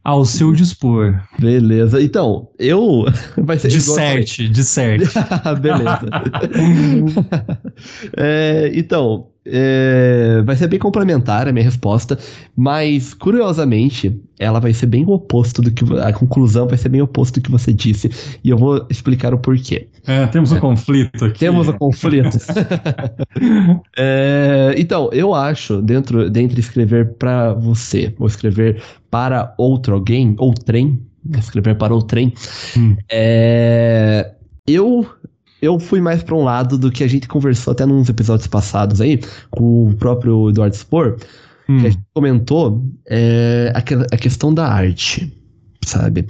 [0.06, 1.20] ao seu dispor.
[1.40, 2.00] Beleza.
[2.00, 3.06] Então, eu.
[3.36, 5.06] Vai ser de sete, de sete.
[5.60, 6.08] Beleza.
[8.16, 12.18] é, então, é, vai ser bem complementar a minha resposta,
[12.56, 15.86] mas curiosamente, ela vai ser bem o oposto do que.
[16.00, 18.10] A conclusão vai ser bem oposto do que você disse,
[18.44, 19.88] e eu vou explicar o porquê.
[20.08, 20.60] É, temos um é.
[20.60, 21.40] conflito aqui.
[21.40, 22.38] Temos um conflito.
[23.96, 28.82] é, então, eu acho, dentro, dentro de escrever para você, ou escrever
[29.12, 31.00] para outro alguém, ou trem,
[31.38, 32.34] escrever para o trem,
[32.78, 32.96] hum.
[33.10, 34.32] é,
[34.68, 35.08] eu
[35.66, 39.02] eu fui mais para um lado do que a gente conversou até nos episódios passados
[39.02, 39.20] aí,
[39.52, 41.18] com o próprio Eduardo Spor,
[41.68, 41.80] hum.
[41.80, 45.32] que a gente comentou é, a, a questão da arte,
[45.84, 46.26] sabe?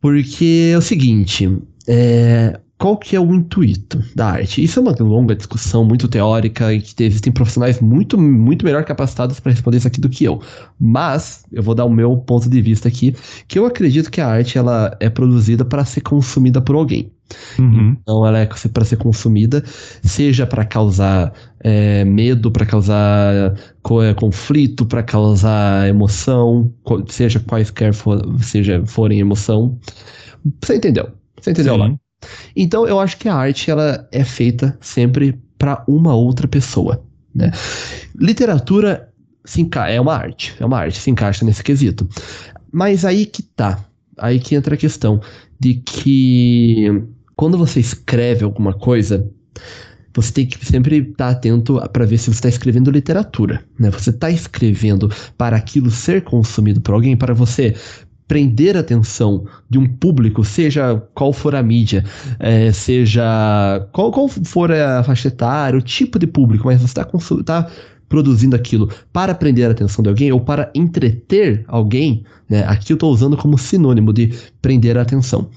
[0.00, 1.50] Porque é o seguinte,
[1.86, 4.62] é, qual que é o intuito da arte?
[4.62, 9.40] Isso é uma longa discussão muito teórica e que existem profissionais muito, muito melhor capacitados
[9.40, 10.40] para responder isso aqui do que eu.
[10.78, 13.16] Mas eu vou dar o meu ponto de vista aqui,
[13.48, 17.10] que eu acredito que a arte ela é produzida para ser consumida por alguém.
[17.58, 17.96] Uhum.
[18.00, 19.62] Então ela é para ser consumida,
[20.02, 23.56] seja para causar é, medo, para causar
[24.02, 26.72] é, conflito, para causar emoção,
[27.08, 29.78] seja quaisquer for, seja forem emoção.
[30.62, 31.10] Você entendeu?
[31.40, 31.80] Você entendeu Sim.
[31.80, 32.07] lá?
[32.54, 37.02] Então eu acho que a arte ela é feita sempre para uma outra pessoa.
[37.34, 37.50] Né?
[38.16, 39.08] Literatura
[39.44, 42.06] se é uma arte, é uma arte, se encaixa nesse quesito.
[42.70, 43.82] Mas aí que tá,
[44.18, 45.20] aí que entra a questão
[45.58, 47.02] de que
[47.34, 49.26] quando você escreve alguma coisa,
[50.14, 53.64] você tem que sempre estar tá atento para ver se você está escrevendo literatura.
[53.78, 53.90] Né?
[53.90, 57.74] Você está escrevendo para aquilo ser consumido por alguém, para você
[58.28, 62.04] prender a atenção de um público, seja qual for a mídia,
[62.38, 67.04] é, seja qual, qual, for a faixa etária, o tipo de público, mas você está
[67.44, 67.70] tá
[68.06, 72.64] produzindo aquilo para prender a atenção de alguém ou para entreter alguém, né?
[72.66, 75.50] Aqui eu estou usando como sinônimo de prender a atenção.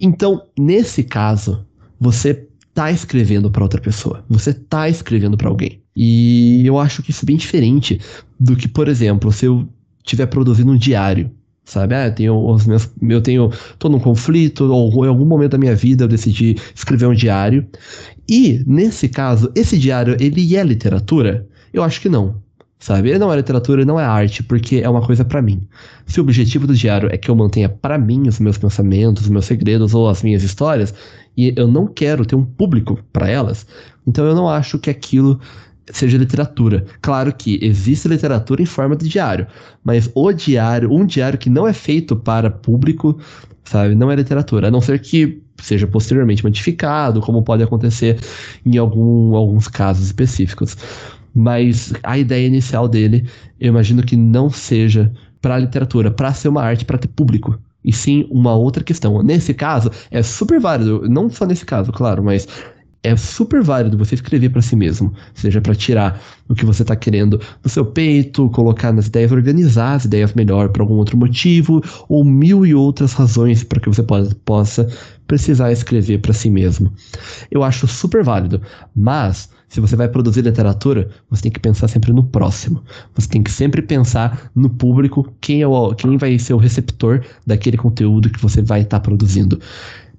[0.00, 1.66] Então, nesse caso,
[1.98, 5.80] você está escrevendo para outra pessoa, você está escrevendo para alguém.
[5.94, 7.98] E eu acho que isso é bem diferente
[8.38, 9.66] do que, por exemplo, se eu
[10.04, 11.30] estiver produzindo um diário
[11.66, 11.94] sabe?
[11.94, 15.58] Ah, eu tenho os meus, eu tenho, tô num conflito ou em algum momento da
[15.58, 17.66] minha vida eu decidi escrever um diário.
[18.28, 21.46] E nesse caso, esse diário ele é literatura?
[21.74, 22.40] Eu acho que não.
[22.78, 23.08] Sabe?
[23.08, 25.66] Ele não é literatura, ele não é arte, porque é uma coisa para mim.
[26.06, 29.28] Se o objetivo do diário é que eu mantenha para mim os meus pensamentos, os
[29.30, 30.94] meus segredos ou as minhas histórias,
[31.36, 33.66] e eu não quero ter um público para elas,
[34.06, 35.40] então eu não acho que aquilo
[35.90, 36.84] seja literatura.
[37.00, 39.46] Claro que existe literatura em forma de diário,
[39.84, 43.18] mas o diário, um diário que não é feito para público,
[43.64, 48.18] sabe, não é literatura, a não ser que seja posteriormente modificado, como pode acontecer
[48.64, 50.76] em algum, alguns casos específicos.
[51.34, 53.28] Mas a ideia inicial dele,
[53.60, 57.58] eu imagino que não seja para literatura, para ser uma arte, para ter público.
[57.84, 59.22] E sim uma outra questão.
[59.22, 62.48] Nesse caso, é super válido, não só nesse caso, claro, mas
[63.06, 66.96] é super válido você escrever para si mesmo, seja para tirar o que você está
[66.96, 71.82] querendo do seu peito, colocar nas ideias, organizar as ideias melhor por algum outro motivo,
[72.08, 74.88] ou mil e outras razões para que você pode, possa
[75.26, 76.92] precisar escrever para si mesmo.
[77.50, 78.60] Eu acho super válido,
[78.94, 82.82] mas se você vai produzir literatura, você tem que pensar sempre no próximo.
[83.14, 87.24] Você tem que sempre pensar no público, quem, é o, quem vai ser o receptor
[87.46, 89.60] daquele conteúdo que você vai estar tá produzindo.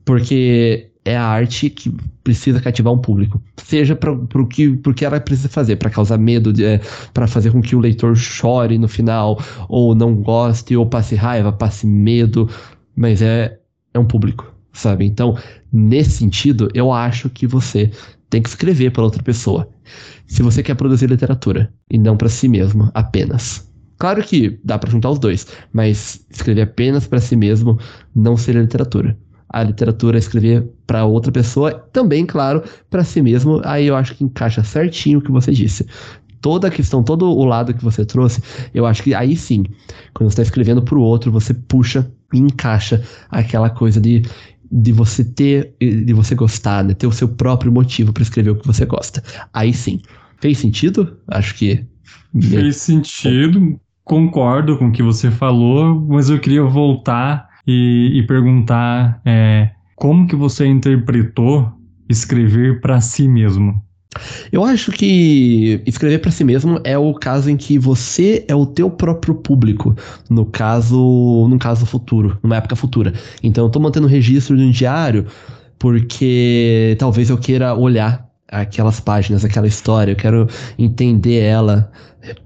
[0.04, 1.90] Porque é a arte que
[2.22, 3.42] precisa cativar um público.
[3.56, 6.82] Seja para o que, que ela precisa fazer, para causar medo, é,
[7.14, 11.52] para fazer com que o leitor chore no final, ou não goste, ou passe raiva,
[11.52, 12.50] passe medo,
[12.94, 13.58] mas é,
[13.94, 15.06] é um público, sabe?
[15.06, 15.38] Então,
[15.72, 17.90] nesse sentido, eu acho que você
[18.30, 19.70] tem que escrever para outra pessoa.
[20.28, 23.66] Se você quer produzir literatura, e não para si mesmo apenas.
[23.98, 27.80] Claro que dá para juntar os dois, mas escrever apenas para si mesmo
[28.14, 29.18] não seria literatura
[29.50, 33.62] a literatura escrever para outra pessoa, também, claro, para si mesmo.
[33.64, 35.86] Aí eu acho que encaixa certinho o que você disse.
[36.42, 38.42] Toda a questão, todo o lado que você trouxe,
[38.74, 39.64] eu acho que aí sim,
[40.14, 44.22] quando você está escrevendo para o outro, você puxa e encaixa aquela coisa de,
[44.72, 46.94] de você ter, de você gostar, né?
[46.94, 49.24] ter o seu próprio motivo para escrever o que você gosta.
[49.54, 50.02] Aí sim.
[50.40, 51.18] Fez sentido?
[51.28, 51.84] Acho que.
[52.40, 59.22] Fez sentido, concordo com o que você falou, mas eu queria voltar e, e perguntar
[59.26, 61.72] é, como que você interpretou
[62.10, 63.84] escrever para si mesmo.
[64.52, 68.66] Eu acho que escrever para si mesmo é o caso em que você é o
[68.66, 69.96] teu próprio público,
[70.30, 73.14] no caso, num caso futuro, numa época futura.
[73.44, 75.26] Então eu tô mantendo registro de um diário
[75.78, 80.48] porque talvez eu queira olhar aquelas páginas, aquela história, eu quero
[80.80, 81.92] entender ela,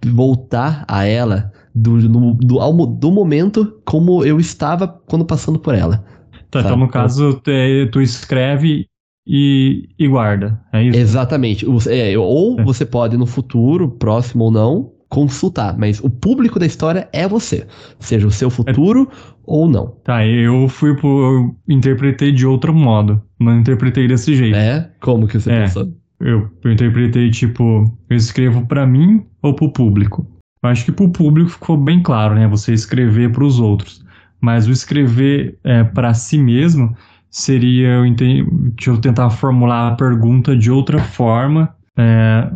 [0.05, 6.03] voltar a ela do, do, do momento como eu estava quando passando por ela.
[6.49, 7.51] Tá, então no caso, tu,
[7.91, 8.88] tu escreve
[9.25, 10.99] e, e, guarda, é isso?
[10.99, 11.65] Exatamente.
[11.89, 12.63] É, ou é.
[12.63, 17.67] você pode no futuro, próximo ou não, consultar, mas o público da história é você,
[17.99, 19.15] seja o seu futuro é.
[19.45, 19.95] ou não.
[20.03, 24.55] Tá, eu fui pro, eu interpretei de outro modo, não interpretei desse jeito.
[24.55, 24.89] É?
[25.01, 25.93] Como que você é, pensou?
[26.19, 30.25] Eu, eu interpretei tipo, eu escrevo para mim ou pro público.
[30.63, 32.47] Eu acho que para o público ficou bem claro, né?
[32.47, 34.04] Você escrever para os outros.
[34.39, 36.95] Mas o escrever é, para si mesmo
[37.30, 37.88] seria.
[37.88, 42.52] Eu deixa eu tentar formular a pergunta de outra forma, é,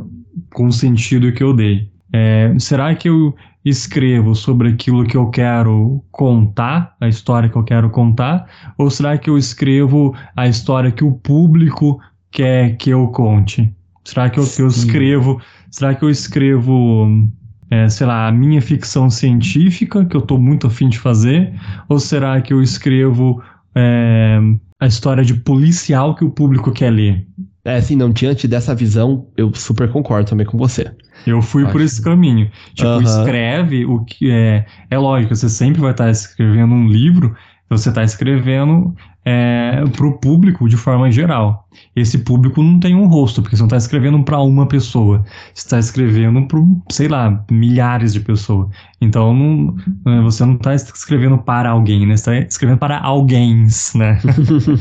[0.54, 1.89] com o sentido que eu dei.
[2.13, 7.63] É, será que eu escrevo sobre aquilo que eu quero contar, a história que eu
[7.63, 8.46] quero contar,
[8.78, 13.74] ou será que eu escrevo a história que o público quer que eu conte?
[14.04, 15.41] Será que eu, que eu escrevo?
[15.72, 17.28] Será que eu escrevo,
[17.69, 21.54] é, sei lá, a minha ficção científica que eu estou muito afim de fazer?
[21.89, 23.41] Ou será que eu escrevo
[23.73, 24.39] é,
[24.80, 27.25] a história de policial que o público quer ler?
[27.63, 30.91] É, assim, não, diante dessa visão, eu super concordo também com você.
[31.25, 31.71] Eu fui Acho.
[31.71, 32.51] por esse caminho.
[32.75, 34.65] Tipo, escreve o que é.
[34.91, 37.36] É lógico, você sempre vai estar escrevendo um livro,
[37.67, 41.67] você está escrevendo é, para o público de forma geral.
[41.95, 45.65] Esse público não tem um rosto, porque você não está escrevendo para uma pessoa, você
[45.65, 46.59] está escrevendo para,
[46.91, 48.69] sei lá, milhares de pessoas.
[49.01, 52.15] Então não, você não está escrevendo para alguém, né?
[52.15, 54.21] Você está escrevendo para alguém, né?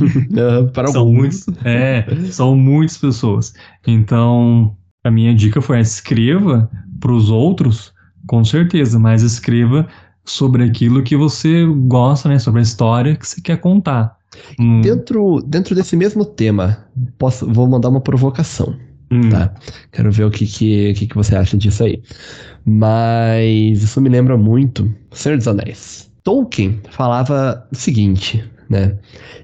[0.74, 3.54] para são muitos, é, são muitas pessoas.
[3.86, 7.94] Então a minha dica foi escreva para os outros,
[8.26, 9.86] com certeza, mas escreva
[10.24, 12.38] sobre aquilo que você gosta, né?
[12.38, 14.16] Sobre a história que você quer contar.
[14.58, 14.80] Hum.
[14.80, 16.86] Dentro, dentro desse mesmo tema,
[17.18, 18.76] posso, vou mandar uma provocação.
[19.10, 19.28] Hum.
[19.30, 19.54] Tá?
[19.92, 22.02] Quero ver o que, que, que, que você acha disso aí.
[22.64, 26.10] Mas isso me lembra muito Senhor dos Anéis.
[26.22, 28.96] Tolkien falava o seguinte, né?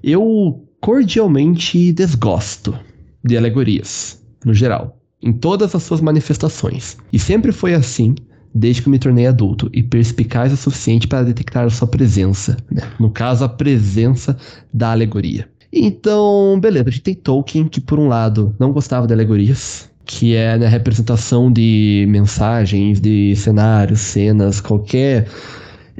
[0.03, 2.75] Eu cordialmente desgosto
[3.23, 6.97] de alegorias, no geral em todas as suas manifestações.
[7.13, 8.15] E sempre foi assim
[8.55, 12.83] desde que me tornei adulto e perspicaz o suficiente para detectar a sua presença, né?
[12.99, 14.37] no caso, a presença
[14.73, 15.49] da alegoria.
[15.73, 20.35] Então, beleza, a gente tem Tolkien, que por um lado não gostava de alegorias, que
[20.35, 25.29] é a né, representação de mensagens, de cenários, cenas, qualquer,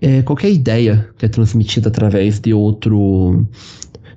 [0.03, 3.47] é, qualquer ideia que é transmitida através de outro.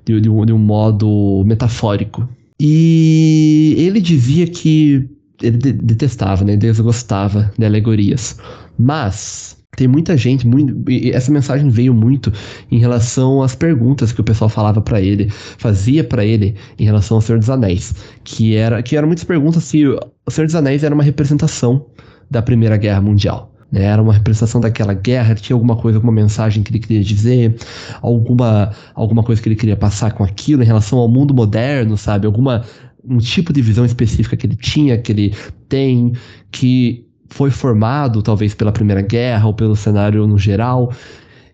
[0.04, 2.28] de, de, um, de um modo metafórico.
[2.58, 5.08] E ele dizia que
[5.44, 6.56] ele detestava, né?
[6.56, 8.38] Desgostava de alegorias.
[8.78, 10.74] Mas tem muita gente, muito,
[11.12, 12.32] essa mensagem veio muito
[12.70, 17.16] em relação às perguntas que o pessoal falava para ele, fazia para ele em relação
[17.16, 20.84] ao Senhor dos Anéis, que era que eram muitas perguntas se o Senhor dos Anéis
[20.84, 21.86] era uma representação
[22.30, 23.52] da Primeira Guerra Mundial.
[23.70, 23.82] Né?
[23.82, 27.56] Era uma representação daquela guerra, tinha alguma coisa, alguma mensagem que ele queria dizer,
[28.00, 32.26] alguma, alguma coisa que ele queria passar com aquilo em relação ao mundo moderno, sabe?
[32.26, 32.64] Alguma
[33.08, 35.34] um tipo de visão específica que ele tinha, que ele
[35.68, 36.12] tem,
[36.50, 40.92] que foi formado talvez pela Primeira Guerra ou pelo cenário no geral.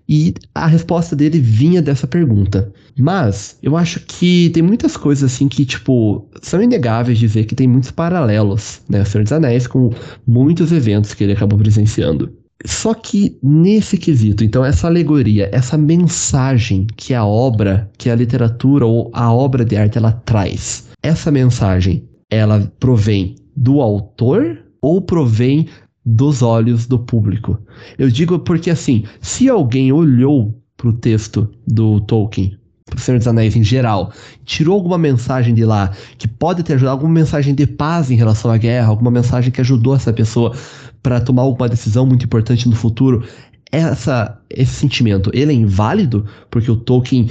[0.09, 2.73] E a resposta dele vinha dessa pergunta.
[2.99, 7.55] Mas eu acho que tem muitas coisas assim que, tipo, são inegáveis de ver que
[7.55, 9.03] tem muitos paralelos, né?
[9.03, 9.91] O Senhor dos Anéis com
[10.27, 12.31] muitos eventos que ele acabou presenciando.
[12.67, 18.85] Só que nesse quesito, então, essa alegoria, essa mensagem que a obra, que a literatura
[18.85, 25.67] ou a obra de arte ela traz, essa mensagem, ela provém do autor ou provém
[26.05, 27.59] dos olhos do público.
[27.99, 33.19] Eu digo porque assim, se alguém olhou para o texto do Tolkien, para o Senhor
[33.19, 34.13] dos Anéis em geral,
[34.45, 38.51] tirou alguma mensagem de lá que pode ter ajudado, alguma mensagem de paz em relação
[38.51, 40.55] à guerra, alguma mensagem que ajudou essa pessoa
[41.03, 43.25] para tomar alguma decisão muito importante no futuro,
[43.73, 47.31] essa, esse sentimento, ele é inválido porque o Tolkien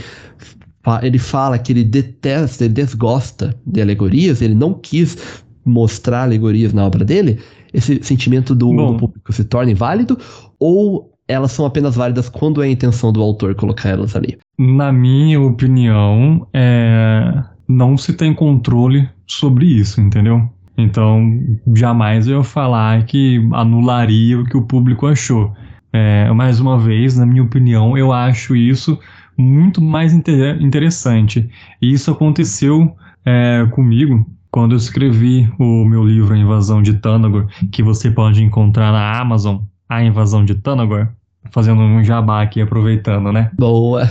[1.01, 5.17] ele fala que ele detesta, ele desgosta de alegorias, ele não quis
[5.65, 7.39] mostrar alegorias na obra dele,
[7.73, 10.17] esse sentimento do, do público se torna inválido
[10.59, 14.37] ou elas são apenas válidas quando é a intenção do autor colocar elas ali?
[14.57, 17.43] Na minha opinião, é...
[17.67, 20.49] não se tem controle sobre isso, entendeu?
[20.75, 21.39] Então,
[21.75, 25.53] jamais eu falar que anularia o que o público achou.
[25.91, 28.97] É, mais uma vez, na minha opinião, eu acho isso
[29.39, 31.49] muito mais inter interessante.
[31.81, 37.47] E isso aconteceu é, comigo quando eu escrevi o meu livro A Invasão de Tanagor,
[37.71, 41.07] que você pode encontrar na Amazon, A Invasão de Tanagor,
[41.51, 43.51] fazendo um jabá aqui, aproveitando, né?
[43.57, 44.09] Boa!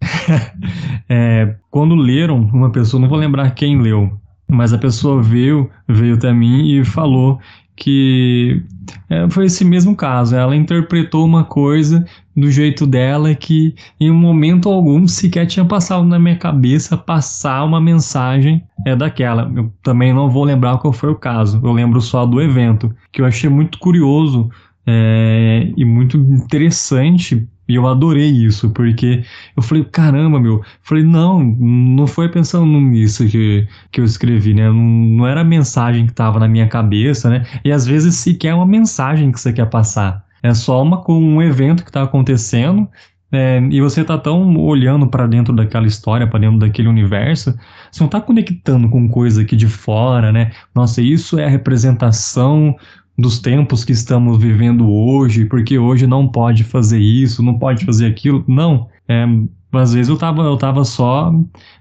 [1.08, 6.14] é, quando leram, uma pessoa, não vou lembrar quem leu, mas a pessoa veio, veio
[6.14, 7.40] até mim e falou
[7.76, 8.62] que
[9.08, 10.34] é, foi esse mesmo caso.
[10.34, 16.04] Ela interpretou uma coisa do jeito dela que em um momento algum sequer tinha passado
[16.04, 19.50] na minha cabeça passar uma mensagem é daquela.
[19.54, 21.60] Eu também não vou lembrar qual foi o caso.
[21.62, 24.50] Eu lembro só do evento que eu achei muito curioso
[24.86, 29.24] é, e muito interessante e eu adorei isso, porque
[29.56, 30.62] eu falei, caramba, meu.
[30.82, 34.68] Falei, não, não foi pensando nisso que, que eu escrevi, né?
[34.68, 37.44] Não, não era a mensagem que estava na minha cabeça, né?
[37.64, 40.24] E às vezes sequer é uma mensagem que você quer passar.
[40.42, 42.88] É só uma, um evento que está acontecendo
[43.32, 47.52] é, e você tá tão olhando para dentro daquela história, para dentro daquele universo,
[47.90, 50.52] você não tá conectando com coisa aqui de fora, né?
[50.74, 52.76] Nossa, isso é a representação
[53.18, 58.06] dos tempos que estamos vivendo hoje, porque hoje não pode fazer isso, não pode fazer
[58.06, 58.44] aquilo.
[58.46, 58.88] Não.
[59.08, 59.24] É,
[59.72, 61.32] às vezes eu tava, eu tava só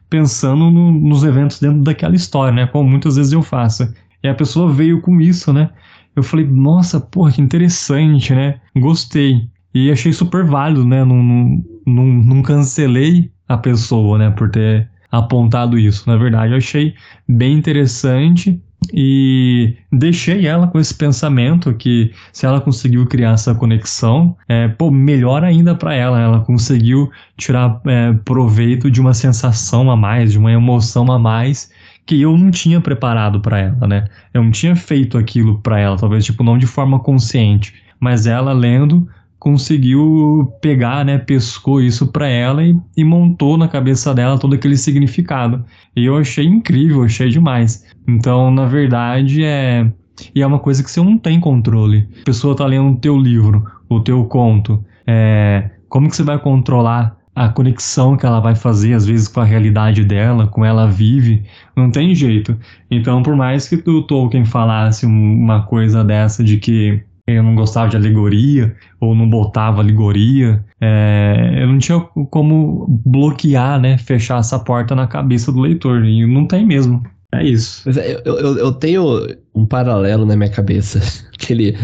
[0.09, 2.67] pensando no, nos eventos dentro daquela história, né?
[2.67, 3.91] Como muitas vezes eu faço.
[4.23, 5.69] E a pessoa veio com isso, né?
[6.15, 8.59] Eu falei, nossa, porra, que interessante, né?
[8.77, 9.47] Gostei.
[9.73, 11.03] E achei super válido, né?
[11.03, 14.31] Não, não, não, não cancelei a pessoa, né?
[14.31, 16.09] Por ter apontado isso.
[16.09, 16.93] Na verdade, eu achei
[17.27, 18.61] bem interessante
[18.93, 24.91] e deixei ela com esse pensamento que se ela conseguiu criar essa conexão, é, pô,
[24.91, 26.19] melhor ainda para ela.
[26.19, 31.69] Ela conseguiu tirar é, proveito de uma sensação a mais, de uma emoção a mais
[32.05, 34.05] que eu não tinha preparado para ela, né?
[34.33, 38.53] Eu não tinha feito aquilo para ela, talvez tipo não de forma consciente, mas ela
[38.53, 39.07] lendo
[39.45, 44.75] conseguiu pegar, né, pescou isso para ela e, e, montou na cabeça dela todo aquele
[44.75, 45.63] significado.
[45.95, 47.84] E eu achei incrível, achei demais.
[48.07, 49.89] Então, na verdade, é
[50.33, 52.07] e é uma coisa que você não tem controle.
[52.21, 54.83] A pessoa tá lendo o teu livro, o teu conto.
[55.05, 59.41] É, como que você vai controlar a conexão que ela vai fazer, às vezes, com
[59.41, 61.43] a realidade dela, como ela vive?
[61.75, 62.57] Não tem jeito.
[62.89, 67.89] Então, por mais que o Tolkien falasse uma coisa dessa de que eu não gostava
[67.89, 74.59] de alegoria ou não botava alegoria, é, eu não tinha como bloquear, né, fechar essa
[74.59, 77.03] porta na cabeça do leitor, e não tem mesmo.
[77.39, 77.87] É isso.
[77.89, 80.99] É, eu, eu, eu, tenho um paralelo na minha cabeça.
[81.37, 81.77] Que ele.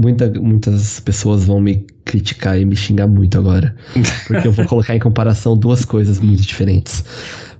[0.00, 3.76] Muita, muitas pessoas vão me criticar e me xingar muito agora.
[4.26, 7.04] Porque eu vou colocar em comparação duas coisas muito diferentes.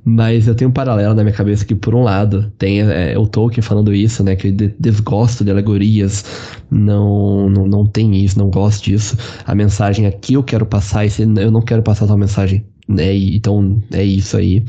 [0.04, 3.26] Mas eu tenho um paralelo na minha cabeça que, por um lado, tem é, o
[3.26, 4.34] Tolkien falando isso, né?
[4.34, 6.24] Que ele desgosta de alegorias,
[6.70, 9.16] não, não, não tem isso, não gosto disso.
[9.46, 12.64] A mensagem aqui eu quero passar, e eu não quero passar tua mensagem.
[12.88, 13.14] Né?
[13.14, 14.64] Então é isso aí.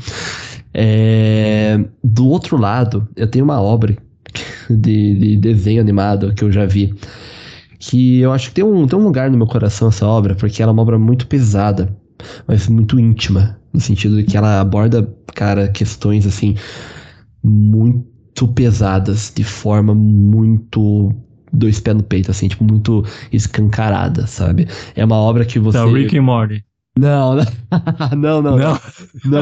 [0.74, 3.96] É, do outro lado, eu tenho uma obra
[4.68, 6.94] de, de desenho animado que eu já vi
[7.90, 10.62] que eu acho que tem um, tem um lugar no meu coração essa obra, porque
[10.62, 11.94] ela é uma obra muito pesada,
[12.46, 13.58] mas muito íntima.
[13.72, 16.54] No sentido de que ela aborda, cara, questões assim
[17.42, 21.12] muito pesadas, de forma muito
[21.52, 24.66] dois pés no peito, assim, tipo, muito escancarada, sabe?
[24.94, 25.76] É uma obra que você.
[25.76, 26.64] Tá, Rick and Morty.
[26.98, 27.36] Não,
[28.16, 28.80] não, não, não, não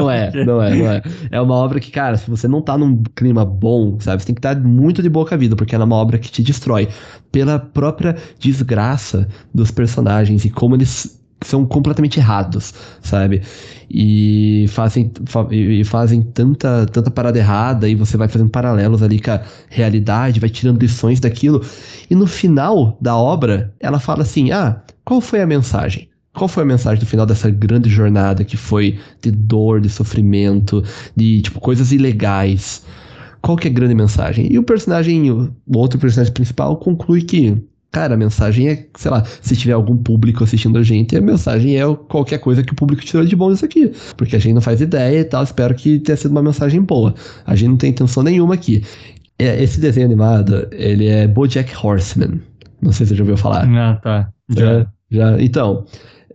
[0.09, 1.01] é, não é, não é.
[1.31, 4.35] É uma obra que, cara, se você não tá num clima bom, sabe, você tem
[4.35, 6.87] que estar muito de boca vida, porque ela é uma obra que te destrói
[7.31, 13.41] pela própria desgraça dos personagens e como eles são completamente errados, sabe?
[13.89, 19.19] E fazem, fa e fazem tanta, tanta parada errada e você vai fazendo paralelos ali
[19.19, 21.61] com a realidade, vai tirando lições daquilo.
[22.09, 26.09] E no final da obra, ela fala assim: ah, qual foi a mensagem?
[26.33, 30.83] Qual foi a mensagem do final dessa grande jornada que foi de dor, de sofrimento,
[31.15, 32.83] de tipo coisas ilegais?
[33.41, 34.51] Qual que é a grande mensagem?
[34.51, 37.61] E o personagem, o outro personagem principal conclui que
[37.93, 41.79] Cara, a mensagem é, sei lá, se tiver algum público assistindo a gente, a mensagem
[41.79, 43.91] é qualquer coisa que o público tirou de bom disso aqui.
[44.17, 47.13] Porque a gente não faz ideia e tal, espero que tenha sido uma mensagem boa.
[47.45, 48.83] A gente não tem intenção nenhuma aqui.
[49.37, 52.41] É, esse desenho animado, ele é Bojack Horseman.
[52.81, 53.69] Não sei se você já ouviu falar.
[53.69, 54.29] Ah, tá.
[54.49, 54.87] Já.
[55.11, 55.39] já.
[55.39, 55.85] Então,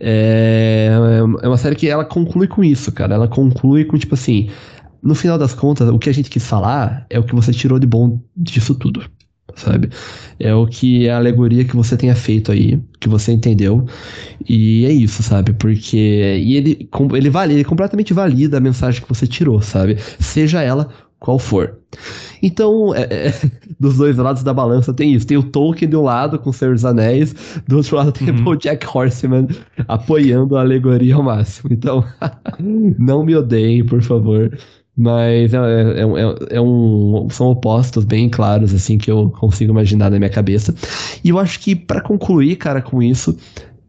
[0.00, 0.90] é,
[1.42, 3.14] é uma série que ela conclui com isso, cara.
[3.14, 4.50] Ela conclui com, tipo assim,
[5.02, 7.78] no final das contas, o que a gente quis falar é o que você tirou
[7.78, 9.04] de bom disso tudo
[9.58, 9.90] sabe?
[10.38, 13.86] É o que é a alegoria que você tenha feito aí, que você entendeu.
[14.48, 15.52] E é isso, sabe?
[15.52, 15.96] Porque.
[15.96, 19.96] E ele, ele, vale, ele completamente valida a mensagem que você tirou, sabe?
[20.18, 20.88] Seja ela
[21.20, 21.78] qual for.
[22.42, 23.34] Então, é, é,
[23.78, 25.26] dos dois lados da balança tem isso.
[25.26, 27.34] Tem o Tolkien de um lado com Senhor dos Anéis,
[27.66, 28.48] do outro lado tem uhum.
[28.48, 29.48] o Jack Horseman
[29.86, 31.70] apoiando a alegoria ao máximo.
[31.72, 32.04] Então,
[32.98, 34.56] não me odeiem, por favor.
[35.00, 40.10] Mas é, é, é, é, um, são opostos bem claros, assim, que eu consigo imaginar
[40.10, 40.74] na minha cabeça.
[41.22, 43.36] E eu acho que, para concluir, cara, com isso,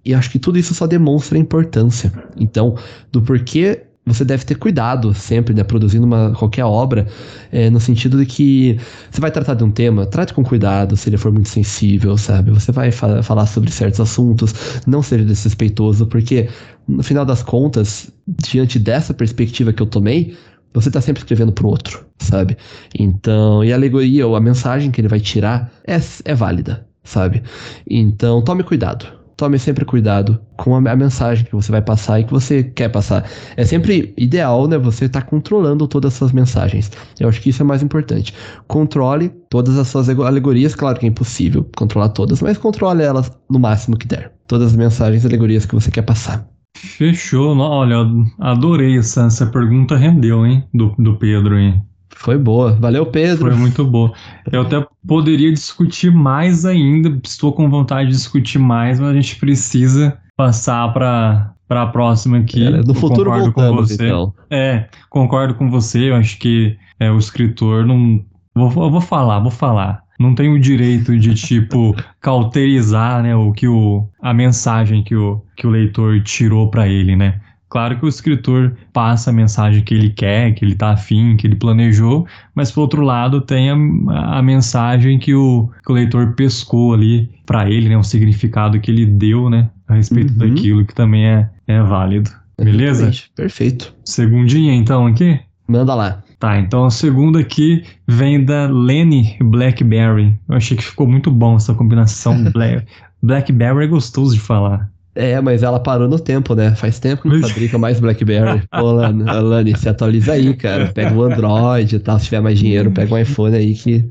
[0.05, 2.13] e acho que tudo isso só demonstra a importância.
[2.37, 2.75] Então,
[3.11, 7.07] do porquê você deve ter cuidado sempre, né, produzindo uma, qualquer obra,
[7.51, 8.79] é, no sentido de que
[9.09, 12.51] você vai tratar de um tema, trate com cuidado, se ele for muito sensível, sabe?
[12.51, 14.53] Você vai fa falar sobre certos assuntos,
[14.87, 16.49] não seja desrespeitoso, porque
[16.87, 20.35] no final das contas, diante dessa perspectiva que eu tomei,
[20.73, 22.57] você tá sempre escrevendo pro outro, sabe?
[22.97, 27.43] Então, e a alegoria ou a mensagem que ele vai tirar é, é válida, sabe?
[27.89, 29.18] Então, tome cuidado.
[29.39, 33.23] Tome sempre cuidado com a, mensagem que você vai passar e que você quer passar.
[33.55, 34.77] É sempre ideal, né?
[34.77, 36.91] Você estar tá controlando todas as suas mensagens.
[37.17, 38.33] Eu acho que isso é mais importante.
[38.67, 40.75] Controle todas as suas alegorias.
[40.75, 44.33] Claro que é impossível controlar todas, mas controle elas no máximo que der.
[44.45, 46.45] Todas as mensagens e alegorias que você quer passar.
[46.75, 47.57] Fechou.
[47.57, 48.05] Olha,
[48.39, 50.65] adorei essa, essa pergunta, rendeu, hein?
[50.73, 51.81] Do, do Pedro, hein?
[52.15, 52.73] Foi boa.
[52.73, 53.47] Valeu, Pedro.
[53.47, 54.11] Foi muito boa.
[54.51, 59.35] Eu até poderia discutir mais ainda, estou com vontade de discutir mais, mas a gente
[59.37, 62.65] precisa passar para para a próxima aqui.
[62.65, 64.05] É, no futuro concordo voltamos, com você.
[64.07, 64.33] Então.
[64.49, 66.09] É, concordo com você.
[66.09, 68.25] Eu acho que é, o escritor não.
[68.55, 70.01] Vou, vou falar, vou falar.
[70.19, 75.41] Não tem o direito de, tipo, cauterizar, né, o que o, a mensagem que o,
[75.55, 77.39] que o leitor tirou para ele, né?
[77.69, 81.45] Claro que o escritor passa a mensagem que ele quer, que ele está afim, que
[81.45, 86.33] ele planejou, mas por outro lado tem a, a mensagem que o, que o leitor
[86.33, 90.39] pescou ali para ele, né, o significado que ele deu, né, a respeito uhum.
[90.39, 92.31] daquilo que também é, é válido.
[92.57, 93.03] Beleza?
[93.03, 93.31] Exatamente.
[93.35, 93.93] Perfeito.
[94.03, 95.39] Segundinha então aqui?
[95.67, 96.23] Manda lá.
[96.39, 100.39] Tá, então a segunda aqui vem da Lenny Blackberry.
[100.47, 102.45] Eu achei que ficou muito bom essa combinação.
[103.21, 104.89] Blackberry é gostoso de falar.
[105.19, 106.73] É, mas ela parou no tempo, né?
[106.75, 108.63] Faz tempo que não fabrica mais BlackBerry.
[108.71, 110.93] Pô, Lani, se atualiza aí, cara.
[110.93, 114.07] Pega o Android e tal, se tiver mais dinheiro, pega um iPhone aí que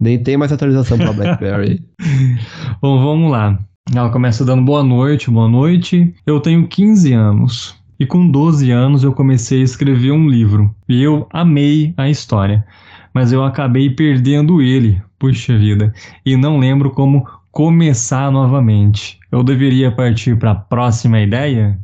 [0.00, 1.84] nem tem mais atualização pra BlackBerry.
[2.80, 3.58] Bom, vamos lá.
[3.94, 6.14] Ela começa dando boa noite, boa noite.
[6.26, 7.76] Eu tenho 15 anos.
[8.00, 10.74] E com 12 anos eu comecei a escrever um livro.
[10.88, 12.64] E eu amei a história.
[13.12, 15.92] Mas eu acabei perdendo ele, puxa vida.
[16.24, 19.18] E não lembro como começar novamente.
[19.36, 21.78] Eu deveria partir para a próxima ideia?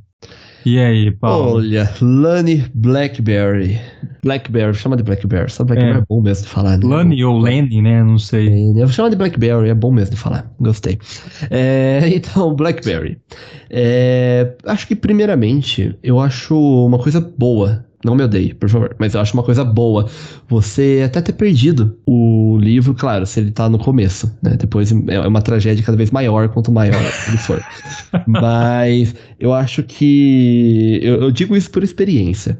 [0.64, 1.56] E aí, Paulo?
[1.56, 3.78] Olha, Lani Blackberry.
[4.24, 5.50] Blackberry, chama de Blackberry.
[5.50, 6.78] Só Blackberry é, é bom mesmo de falar.
[6.78, 6.86] Né?
[6.86, 8.02] Lani ou Lenny, né?
[8.02, 8.70] Não sei.
[8.70, 10.50] Eu vou chamar de Blackberry, é bom mesmo de falar.
[10.58, 10.98] Gostei.
[11.50, 13.20] É, então, Blackberry.
[13.68, 18.96] É, acho que, primeiramente, eu acho uma coisa boa não me odeie, por favor.
[18.98, 20.08] Mas eu acho uma coisa boa
[20.48, 24.56] você até ter perdido o livro, claro, se ele tá no começo, né?
[24.58, 27.62] Depois é uma tragédia cada vez maior quanto maior ele for.
[28.26, 31.00] Mas eu acho que.
[31.02, 32.58] Eu, eu digo isso por experiência.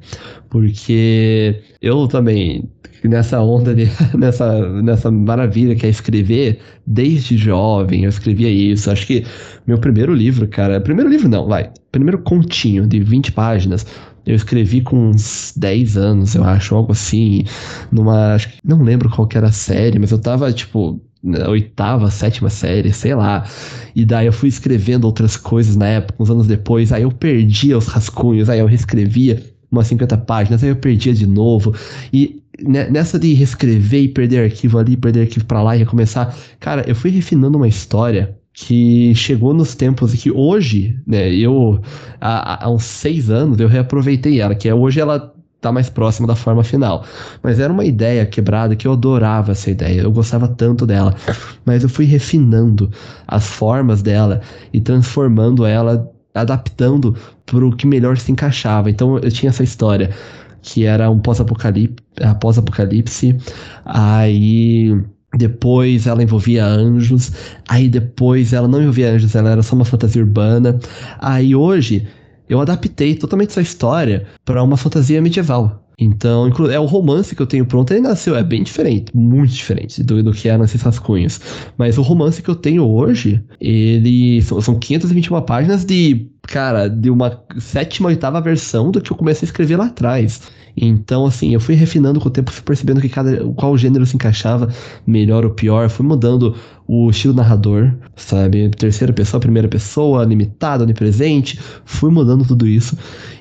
[0.48, 2.68] Porque eu também
[3.08, 8.90] nessa onda, de, nessa, nessa maravilha que é escrever, desde jovem eu escrevia isso.
[8.90, 9.24] Acho que
[9.66, 10.80] meu primeiro livro, cara.
[10.80, 11.70] Primeiro livro não, vai.
[11.90, 13.86] Primeiro continho de 20 páginas
[14.24, 17.44] eu escrevi com uns 10 anos, eu acho, algo assim,
[17.90, 18.36] numa.
[18.64, 22.92] Não lembro qual que era a série, mas eu tava, tipo, na oitava, sétima série,
[22.92, 23.44] sei lá.
[23.94, 27.76] E daí eu fui escrevendo outras coisas na época, uns anos depois, aí eu perdia
[27.76, 31.74] os rascunhos, aí eu reescrevia umas 50 páginas, aí eu perdia de novo.
[32.12, 36.84] E nessa de reescrever e perder arquivo ali, perder arquivo para lá e recomeçar, cara,
[36.86, 41.80] eu fui refinando uma história que chegou nos tempos que hoje, né, eu,
[42.20, 46.26] há, há uns seis anos, eu reaproveitei ela, que é, hoje ela tá mais próxima
[46.26, 47.04] da forma final.
[47.42, 51.14] Mas era uma ideia quebrada que eu adorava essa ideia, eu gostava tanto dela.
[51.64, 52.90] Mas eu fui refinando
[53.26, 54.42] as formas dela
[54.72, 58.90] e transformando ela, adaptando para o que melhor se encaixava.
[58.90, 60.10] Então eu tinha essa história
[60.60, 62.04] que era um pós-apocalipse,
[62.40, 63.36] pós-apocalipse,
[63.84, 64.96] aí
[65.36, 67.32] depois ela envolvia anjos,
[67.68, 70.78] aí depois ela não envolvia anjos, ela era só uma fantasia urbana.
[71.18, 72.06] Aí hoje
[72.48, 75.82] eu adaptei totalmente essa história para uma fantasia medieval.
[75.98, 80.02] Então, é o romance que eu tenho pronto, ele nasceu, é bem diferente, muito diferente
[80.02, 81.40] do, do que era nesses rascunhos.
[81.78, 87.08] Mas o romance que eu tenho hoje, ele são, são 521 páginas de, cara, de
[87.08, 90.40] uma sétima, oitava versão do que eu comecei a escrever lá atrás.
[90.76, 94.16] Então, assim, eu fui refinando com o tempo, fui percebendo que cada, qual gênero se
[94.16, 94.68] encaixava
[95.06, 96.54] melhor ou pior, fui mudando
[96.86, 98.68] o estilo narrador, sabe?
[98.70, 102.96] Terceira pessoa, primeira pessoa, limitado, onipresente, fui mudando tudo isso.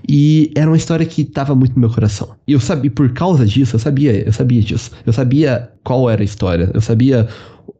[0.07, 2.35] E era uma história que estava muito no meu coração.
[2.47, 4.91] E eu sabia, por causa disso, eu sabia, eu sabia disso.
[5.05, 7.27] Eu sabia qual era a história, eu sabia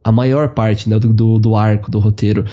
[0.04, 2.44] a maior parte né, do, do arco, do roteiro.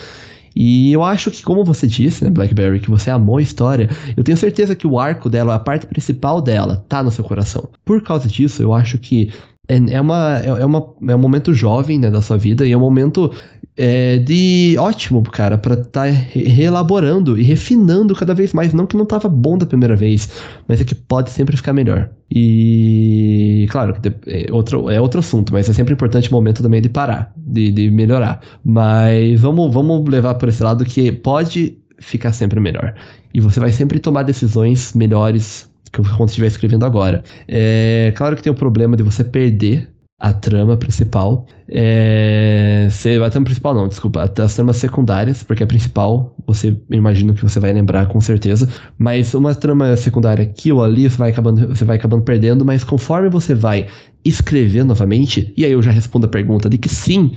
[0.61, 4.25] E eu acho que, como você disse, né, Blackberry, que você amou a história, eu
[4.25, 7.69] tenho certeza que o arco dela, a parte principal dela, tá no seu coração.
[7.85, 9.31] Por causa disso, eu acho que
[9.69, 12.71] é, é, uma, é, é, uma, é um momento jovem né, da sua vida e
[12.71, 13.31] é um momento
[13.77, 18.73] é, de ótimo, cara, para estar tá reelaborando e refinando cada vez mais.
[18.73, 20.27] Não que não tava bom da primeira vez,
[20.67, 22.09] mas é que pode sempre ficar melhor.
[22.31, 23.95] E, claro,
[24.25, 27.71] é outro, é outro assunto, mas é sempre importante o momento também de parar, de,
[27.71, 28.41] de melhorar.
[28.65, 32.95] Mas vamos, vamos levar por esse lado que pode ficar sempre melhor.
[33.33, 37.23] E você vai sempre tomar decisões melhores quando estiver escrevendo agora.
[37.47, 41.47] É claro que tem o problema de você perder a trama principal.
[41.69, 42.89] É,
[43.25, 47.59] a trama principal não, desculpa, as tramas secundárias, porque a principal, você imagino que você
[47.59, 48.67] vai lembrar com certeza.
[48.97, 52.83] Mas uma trama secundária aqui ou ali, você vai acabando, você vai acabando perdendo, mas
[52.83, 53.87] conforme você vai
[54.25, 57.35] escrever novamente, e aí eu já respondo a pergunta de que sim,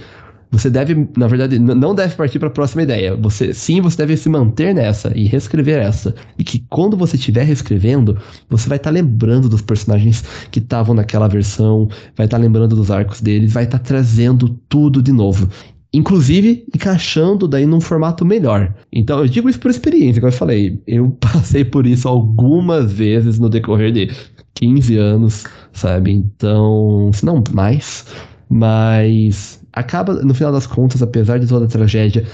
[0.52, 3.16] Você deve, na verdade, não deve partir para a próxima ideia.
[3.16, 6.14] Você, sim, você deve se manter nessa e reescrever essa.
[6.38, 8.18] E que quando você estiver reescrevendo,
[8.50, 12.76] você vai estar tá lembrando dos personagens que estavam naquela versão, vai estar tá lembrando
[12.76, 15.48] dos arcos deles, vai estar tá trazendo tudo de novo.
[15.94, 18.74] Inclusive, encaixando daí num formato melhor.
[18.92, 20.82] Então, eu digo isso por experiência, como eu falei.
[20.86, 24.10] Eu passei por isso algumas vezes no decorrer de
[24.54, 26.12] 15 anos, sabe?
[26.12, 28.06] Então, se não mais.
[28.54, 32.26] Mas acaba, no final das contas, apesar de toda a tragédia,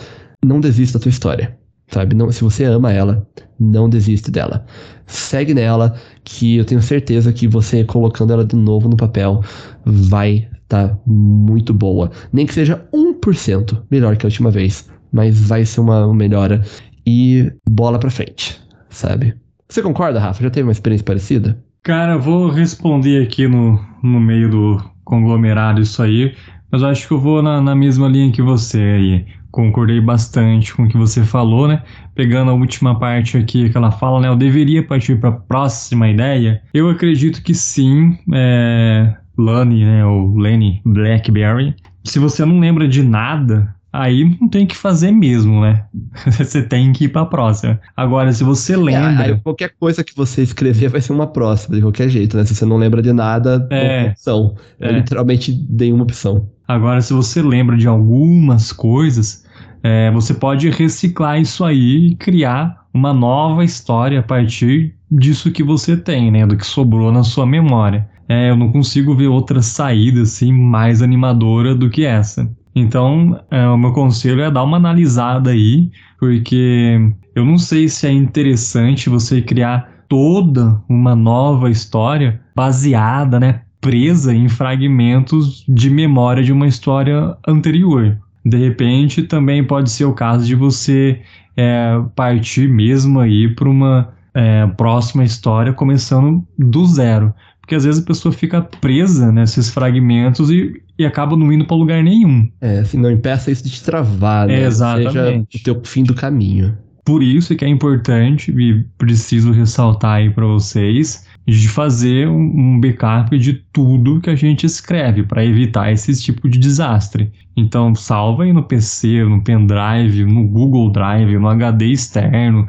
[0.45, 1.57] não desista da tua história.
[1.87, 2.16] Sabe?
[2.16, 3.25] Não, se você ama ela,
[3.59, 4.66] não desiste dela.
[5.07, 5.95] Segue nela,
[6.25, 9.45] que eu tenho certeza que você colocando ela de novo no papel
[9.87, 12.11] vai estar tá muito boa.
[12.33, 16.62] Nem que seja 1% melhor que a última vez, mas vai ser uma melhora.
[17.07, 18.61] E bola pra frente,
[18.91, 19.35] sabe?
[19.69, 20.43] Você concorda, Rafa?
[20.43, 21.57] Já teve uma experiência parecida?
[21.85, 26.35] Cara, vou responder aqui no, no meio do conglomerado isso aí,
[26.71, 29.27] mas eu acho que eu vou na, na mesma linha que você aí.
[29.51, 31.83] Concordei bastante com o que você falou, né?
[32.15, 34.29] Pegando a última parte aqui que ela fala, né?
[34.29, 36.61] Eu deveria partir para a próxima ideia.
[36.75, 39.17] Eu acredito que sim, é...
[39.39, 40.05] Lani, né?
[40.05, 41.75] Ou Lenny Blackberry.
[42.05, 45.84] Se você não lembra de nada, aí não tem que fazer mesmo, né?
[46.26, 47.80] você tem que ir para a próxima.
[47.97, 49.28] Agora, se você é, lembra.
[49.28, 52.45] É, qualquer coisa que você escrever vai ser uma próxima, de qualquer jeito, né?
[52.45, 54.55] Se você não lembra de nada, é, opção.
[54.78, 54.89] É.
[54.89, 56.49] Eu literalmente dei uma opção.
[56.66, 59.45] Agora, se você lembra de algumas coisas,
[59.82, 65.62] é, você pode reciclar isso aí e criar uma nova história a partir disso que
[65.62, 66.47] você tem, né?
[66.47, 68.09] Do que sobrou na sua memória.
[68.28, 72.51] É, eu não consigo ver outra saída assim mais animadora do que essa.
[72.79, 78.07] Então, é, o meu conselho é dar uma analisada aí, porque eu não sei se
[78.07, 86.43] é interessante você criar toda uma nova história baseada, né, presa em fragmentos de memória
[86.43, 88.18] de uma história anterior.
[88.45, 91.20] De repente, também pode ser o caso de você
[91.57, 97.35] é, partir mesmo aí para uma é, próxima história começando do zero.
[97.69, 101.77] Porque às vezes a pessoa fica presa nesses fragmentos e, e acaba não indo para
[101.77, 102.51] lugar nenhum.
[102.62, 104.62] É, assim, não impeça isso de te travar, né?
[104.62, 105.59] É, exatamente.
[105.59, 106.75] Seja o teu fim do caminho.
[107.05, 111.27] Por isso que é importante e preciso ressaltar aí para vocês
[111.57, 116.59] de fazer um backup de tudo que a gente escreve para evitar esse tipo de
[116.59, 117.33] desastre.
[117.57, 122.67] Então, salva aí no PC, no pendrive, no Google Drive, no HD externo,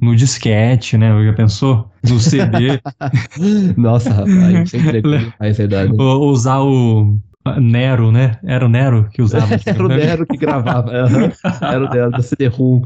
[0.00, 1.10] no disquete, né?
[1.26, 1.90] Já pensou?
[2.08, 2.80] No CD.
[3.76, 5.02] Nossa, rapaz, sempre
[5.38, 5.92] é verdade.
[5.94, 7.18] Usar o
[7.60, 8.36] Nero, né?
[8.44, 9.54] Era o Nero que usava.
[9.66, 10.90] Era o Nero que gravava.
[10.92, 12.82] Era o Nero da CD-ROM.
[12.82, 12.84] Uhum.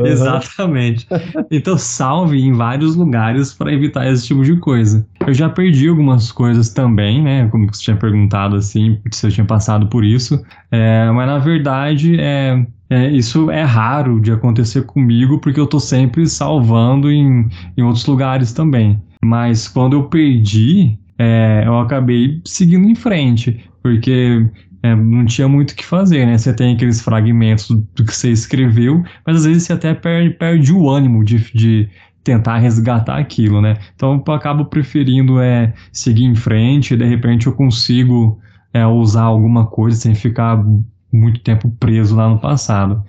[0.06, 1.06] Exatamente.
[1.50, 5.06] Então salve em vários lugares para evitar esse tipo de coisa.
[5.26, 7.48] Eu já perdi algumas coisas também, né?
[7.48, 10.42] Como você tinha perguntado assim, se eu tinha passado por isso.
[10.70, 15.78] É, mas na verdade, é, é, isso é raro de acontecer comigo, porque eu tô
[15.78, 17.46] sempre salvando em,
[17.76, 19.00] em outros lugares também.
[19.22, 24.46] Mas quando eu perdi, é, eu acabei seguindo em frente porque
[24.82, 26.38] é, não tinha muito o que fazer, né?
[26.38, 30.72] Você tem aqueles fragmentos do que você escreveu, mas às vezes você até perde, perde
[30.72, 31.88] o ânimo de, de
[32.22, 33.76] tentar resgatar aquilo, né?
[33.94, 38.38] Então eu acabo preferindo é, seguir em frente, e de repente eu consigo
[38.72, 40.62] é, usar alguma coisa sem ficar
[41.12, 43.02] muito tempo preso lá no passado.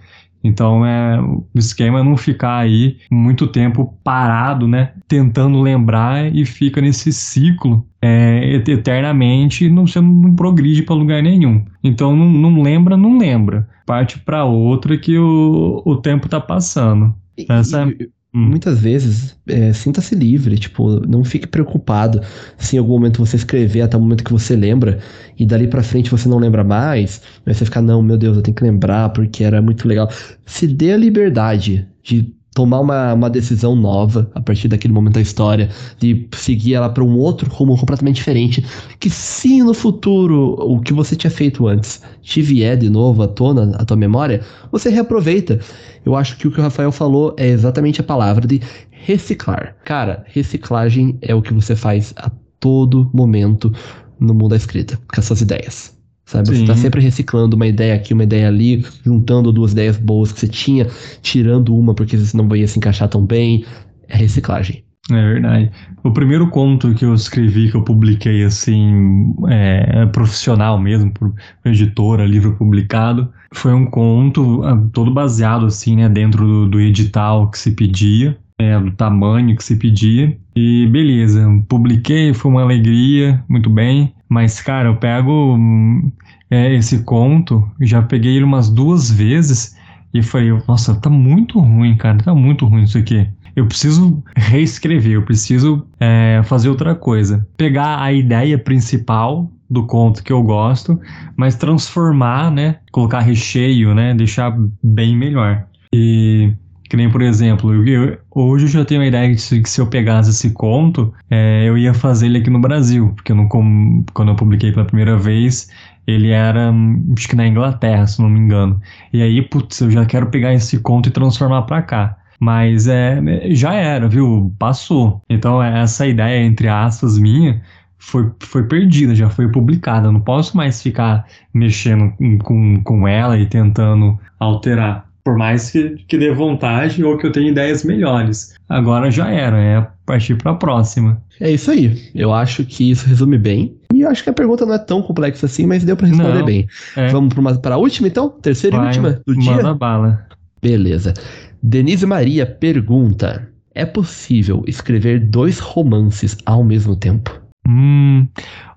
[0.43, 4.93] Então, é, o esquema é não ficar aí muito tempo parado, né?
[5.07, 11.21] Tentando lembrar e fica nesse ciclo é, eternamente e não, você não progride para lugar
[11.21, 11.65] nenhum.
[11.83, 13.67] Então, não, não lembra, não lembra.
[13.85, 17.13] Parte para outra que o, o tempo tá passando.
[17.49, 18.49] Essa é Hum.
[18.49, 22.21] Muitas vezes, é, sinta-se livre, tipo, não fique preocupado
[22.57, 24.99] se em algum momento você escrever até o momento que você lembra
[25.37, 28.43] e dali para frente você não lembra mais, aí você ficar, não, meu Deus, eu
[28.43, 30.09] tenho que lembrar porque era muito legal.
[30.45, 35.21] Se dê a liberdade de tomar uma, uma decisão nova a partir daquele momento da
[35.21, 35.69] história,
[35.99, 38.65] de seguir ela para um outro rumo completamente diferente,
[38.99, 43.27] que se no futuro o que você tinha feito antes te vier de novo à
[43.27, 44.41] tona, à tua memória,
[44.71, 45.59] você reaproveita.
[46.05, 49.75] Eu acho que o que o Rafael falou é exatamente a palavra de reciclar.
[49.85, 52.29] Cara, reciclagem é o que você faz a
[52.59, 53.71] todo momento
[54.19, 55.98] no mundo da escrita, com as suas ideias.
[56.29, 56.49] Sabe?
[56.49, 56.57] Sim.
[56.57, 60.39] Você tá sempre reciclando uma ideia aqui, uma ideia ali, juntando duas ideias boas que
[60.39, 60.85] você tinha,
[61.23, 63.65] tirando uma porque você não ia se encaixar tão bem.
[64.07, 64.83] É reciclagem.
[65.09, 65.71] É verdade.
[66.03, 71.33] O primeiro conto que eu escrevi, que eu publiquei assim, é, profissional mesmo, por
[71.65, 77.49] editora, livro publicado, foi um conto ah, todo baseado assim, né, dentro do, do edital
[77.49, 80.37] que se pedia, é, do tamanho que se pedia.
[80.55, 84.13] E beleza, publiquei, foi uma alegria, muito bem.
[84.29, 86.11] Mas, cara, eu pego hum,
[86.49, 89.75] é, esse conto, já peguei ele umas duas vezes
[90.13, 93.27] e falei, nossa, tá muito ruim, cara, tá muito ruim isso aqui.
[93.55, 97.45] Eu preciso reescrever, eu preciso é, fazer outra coisa.
[97.57, 100.99] Pegar a ideia principal do conto que eu gosto,
[101.35, 102.77] mas transformar, né?
[102.91, 104.13] Colocar recheio, né?
[104.13, 105.65] Deixar bem melhor.
[105.93, 106.53] E
[106.89, 109.85] que nem, por exemplo, eu, hoje eu já tenho a ideia de que se eu
[109.87, 114.29] pegasse esse conto, é, eu ia fazer ele aqui no Brasil, porque eu não, quando
[114.29, 115.69] eu publiquei pela primeira vez,
[116.07, 116.73] ele era,
[117.15, 118.81] acho que na Inglaterra, se não me engano.
[119.13, 122.17] E aí, putz, eu já quero pegar esse conto e transformar para cá.
[122.39, 123.21] Mas é,
[123.51, 124.53] já era, viu?
[124.57, 125.21] Passou.
[125.29, 127.61] Então, essa ideia, entre aspas, minha,
[127.99, 130.07] foi, foi perdida, já foi publicada.
[130.07, 132.13] Eu não posso mais ficar mexendo
[132.43, 135.08] com, com ela e tentando alterar.
[135.29, 138.55] Por mais que, que dê vontade ou que eu tenha ideias melhores.
[138.67, 141.21] Agora já era, é partir para a próxima.
[141.39, 142.09] É isso aí.
[142.15, 143.77] Eu acho que isso resume bem.
[143.93, 146.39] E eu acho que a pergunta não é tão complexa assim, mas deu para responder
[146.39, 146.67] não, bem.
[146.95, 147.09] É.
[147.09, 148.27] Vamos para a última, então?
[148.41, 149.51] Terceira Vai, e última do dia?
[149.51, 150.25] Manda bala.
[150.59, 151.13] Beleza.
[151.61, 157.39] Denise Maria pergunta: É possível escrever dois romances ao mesmo tempo?
[157.67, 158.27] Hum,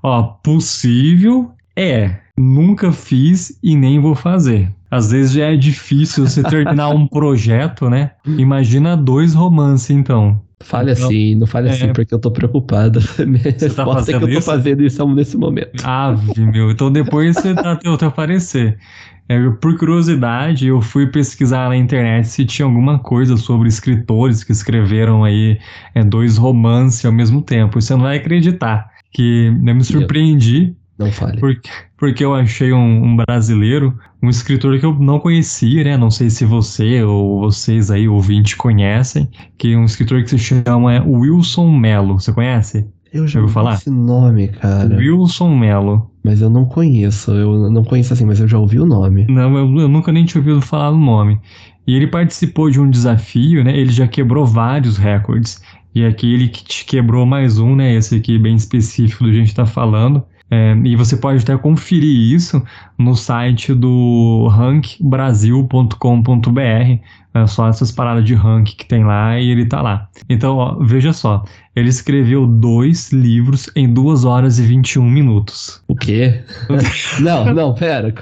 [0.03, 2.18] ó, possível é.
[2.38, 4.70] Nunca fiz e nem vou fazer.
[4.93, 8.11] Às vezes já é difícil você terminar um projeto, né?
[8.26, 10.38] Imagina dois romances, então.
[10.62, 11.84] Fale então, assim, não fale assim, é...
[11.84, 13.01] assim, porque eu tô preocupado.
[13.01, 14.43] Você tá Pode ser que eu tô isso?
[14.43, 15.82] fazendo isso nesse momento.
[15.82, 16.70] Ave, meu.
[16.70, 18.78] Então depois você dá teu, teu parecer.
[19.28, 24.53] É, por curiosidade, eu fui pesquisar na internet se tinha alguma coisa sobre escritores que
[24.53, 25.59] escreveram aí
[25.95, 27.80] é, dois romances ao mesmo tempo.
[27.80, 28.90] Você não vai acreditar.
[29.11, 30.76] Que eu me surpreendi.
[30.99, 31.40] Não fale.
[31.40, 31.68] Porque,
[32.03, 35.96] porque eu achei um, um, brasileiro, um escritor que eu não conhecia, né?
[35.96, 40.36] Não sei se você ou vocês aí, ouvintes, conhecem, que é um escritor que se
[40.36, 42.18] chama Wilson Mello.
[42.18, 42.84] Você conhece?
[43.12, 43.74] Eu já ouvi falar?
[43.74, 44.96] esse nome, cara.
[44.96, 46.11] Wilson Mello.
[46.24, 49.24] Mas eu não conheço, eu não conheço assim, mas eu já ouvi o nome.
[49.28, 51.38] Não, eu, eu nunca nem tinha ouvido falar o nome.
[51.86, 53.78] E ele participou de um desafio, né?
[53.78, 55.62] Ele já quebrou vários recordes.
[55.94, 57.94] E aqui ele quebrou mais um, né?
[57.94, 60.24] Esse aqui bem específico do que a gente está falando.
[60.55, 62.62] É, e você pode até conferir isso
[62.98, 67.00] no site do rankbrasil.com.br.
[67.34, 70.11] É só essas paradas de rank que tem lá e ele tá lá.
[70.28, 71.42] Então, ó, veja só.
[71.74, 75.82] Ele escreveu dois livros em 2 horas e 21 minutos.
[75.88, 76.44] O quê?
[77.18, 78.14] não, não, pera.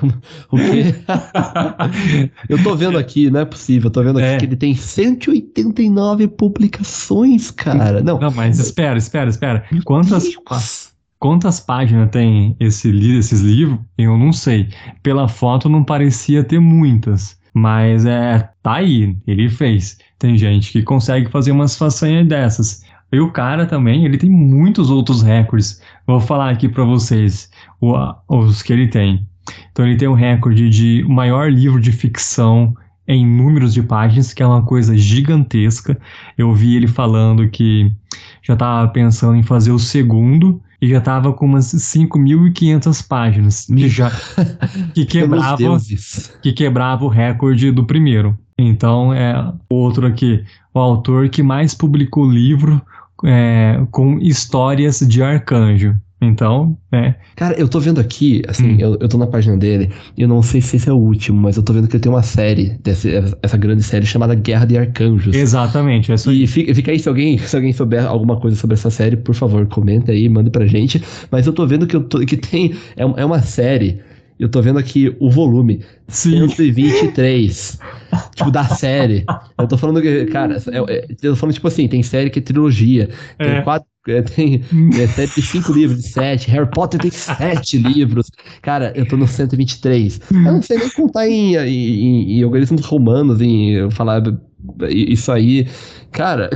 [0.53, 0.95] O quê?
[2.49, 3.89] eu tô vendo aqui, não é possível.
[3.89, 4.37] Eu tô vendo aqui é.
[4.37, 8.05] que ele tem 189 publicações, cara.
[8.05, 9.65] Não, não mas espera, espera, espera.
[9.85, 10.23] Quantas.
[10.23, 10.90] Deus.
[11.21, 13.79] Quantas páginas tem esse, esses livros?
[13.99, 14.71] Eu não sei.
[15.03, 17.39] Pela foto não parecia ter muitas.
[17.53, 19.99] Mas é, tá aí, ele fez.
[20.19, 22.83] Tem gente que consegue fazer umas façanhas dessas.
[23.13, 25.83] E o cara também, ele tem muitos outros recordes.
[26.07, 27.51] Vou falar aqui para vocês
[27.83, 27.95] o,
[28.27, 29.29] os que ele tem.
[29.73, 32.75] Então ele tem o recorde de maior livro de ficção
[33.07, 36.01] em números de páginas, que é uma coisa gigantesca.
[36.39, 37.93] Eu vi ele falando que
[38.43, 43.89] já estava pensando em fazer o segundo e já estava com umas 5.500 páginas que
[43.89, 44.11] já
[44.95, 45.79] que quebrava
[46.43, 48.39] que quebrava o recorde do primeiro.
[48.59, 52.81] Então é outro aqui, o autor que mais publicou livro
[53.25, 55.97] é, com histórias de arcanjo.
[56.21, 57.15] Então, é.
[57.35, 58.77] Cara, eu tô vendo aqui, assim, hum.
[58.79, 61.57] eu, eu tô na página dele, eu não sei se esse é o último, mas
[61.57, 63.09] eu tô vendo que ele tem uma série, dessa,
[63.43, 65.35] essa grande série chamada Guerra de Arcanjos.
[65.35, 68.91] Exatamente, essa E fica, fica, aí, se alguém, se alguém souber alguma coisa sobre essa
[68.91, 71.03] série, por favor, comenta aí, manda pra gente.
[71.31, 72.75] Mas eu tô vendo que, eu tô, que tem.
[72.97, 74.01] É, é uma série
[74.41, 75.85] eu tô vendo aqui o volume.
[76.09, 76.49] Sim.
[76.49, 77.79] 123.
[78.35, 79.25] tipo, da série.
[79.59, 82.39] Eu tô falando que, cara, é, é, eu tô falando, tipo assim, tem série que
[82.39, 83.11] é trilogia.
[83.37, 83.63] Tem é.
[83.63, 83.89] quatro.
[84.09, 84.63] É, tem
[84.99, 86.51] é, série de cinco livros, de sete.
[86.51, 88.31] Harry Potter tem sete livros.
[88.63, 90.21] Cara, eu tô no 123.
[90.31, 94.23] Eu não sei nem contar em, em, em, em algoritmos romanos, em falar
[94.89, 95.67] isso aí.
[96.13, 96.51] Cara,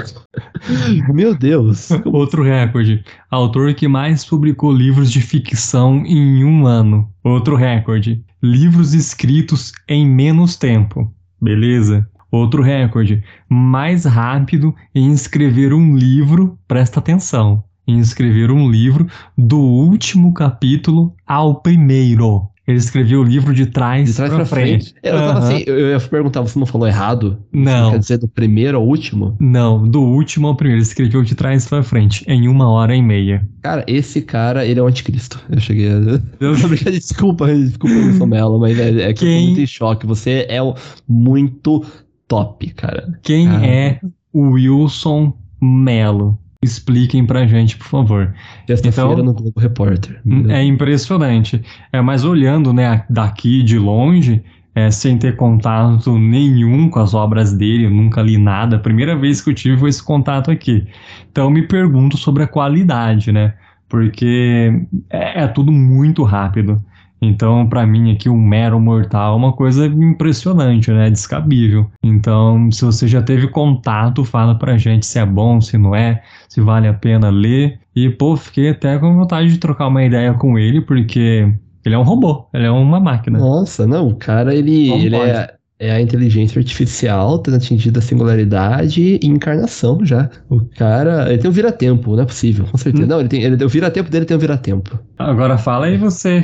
[1.12, 1.90] meu Deus.
[2.04, 3.04] Outro recorde.
[3.30, 7.08] Autor que mais publicou livros de ficção em um ano.
[7.22, 8.24] Outro recorde.
[8.42, 11.12] Livros escritos em menos tempo.
[11.40, 12.08] Beleza?
[12.30, 13.22] Outro recorde.
[13.48, 19.06] Mais rápido em escrever um livro, presta atenção, em escrever um livro
[19.38, 22.48] do último capítulo ao primeiro.
[22.66, 24.92] Ele escreveu o livro de trás, de trás pra, pra frente.
[24.92, 24.94] frente.
[25.02, 25.30] Eu, uhum.
[25.32, 27.38] assim, eu ia perguntar, você não falou errado?
[27.52, 27.86] Não.
[27.86, 29.36] Você quer dizer do primeiro ao último?
[29.38, 30.78] Não, do último ao primeiro.
[30.78, 33.46] Ele escreveu de trás pra frente, em uma hora e meia.
[33.62, 35.38] Cara, esse cara, ele é o anticristo.
[35.50, 36.20] Eu cheguei a...
[36.40, 36.54] Eu...
[36.90, 39.34] desculpa, desculpa, Wilson Mello, mas é, é que Quem...
[39.34, 40.06] eu tô muito em choque.
[40.06, 40.58] Você é
[41.06, 41.84] muito
[42.26, 43.18] top, cara.
[43.22, 44.00] Quem é
[44.32, 46.38] o Wilson Mello?
[46.64, 48.34] Expliquem pra gente, por favor.
[48.66, 50.20] Sexta-feira então, no Globo Repórter.
[50.48, 51.62] É impressionante.
[51.92, 54.42] É, mas olhando né, daqui de longe,
[54.74, 58.76] é, sem ter contato nenhum com as obras dele, eu nunca li nada.
[58.76, 60.86] A primeira vez que eu tive foi esse contato aqui.
[61.30, 63.54] Então me pergunto sobre a qualidade, né?
[63.88, 66.82] Porque é, é tudo muito rápido.
[67.24, 71.10] Então, para mim aqui, um mero mortal é uma coisa impressionante, né?
[71.10, 71.90] Descabível.
[72.02, 76.22] Então, se você já teve contato, fala pra gente se é bom, se não é,
[76.48, 77.78] se vale a pena ler.
[77.94, 81.52] E, pô, fiquei até com vontade de trocar uma ideia com ele, porque
[81.84, 83.38] ele é um robô, ele é uma máquina.
[83.38, 85.54] Nossa, não, o cara, ele, ele é,
[85.84, 90.30] é a inteligência artificial tendo atingido a singularidade e encarnação já.
[90.48, 93.04] O cara, ele tem um vira-tempo, não é possível, com certeza.
[93.04, 93.08] Hum.
[93.08, 94.98] Não, ele tem, ele, o vira-tempo dele tem um vira-tempo.
[95.18, 96.42] Agora fala aí você,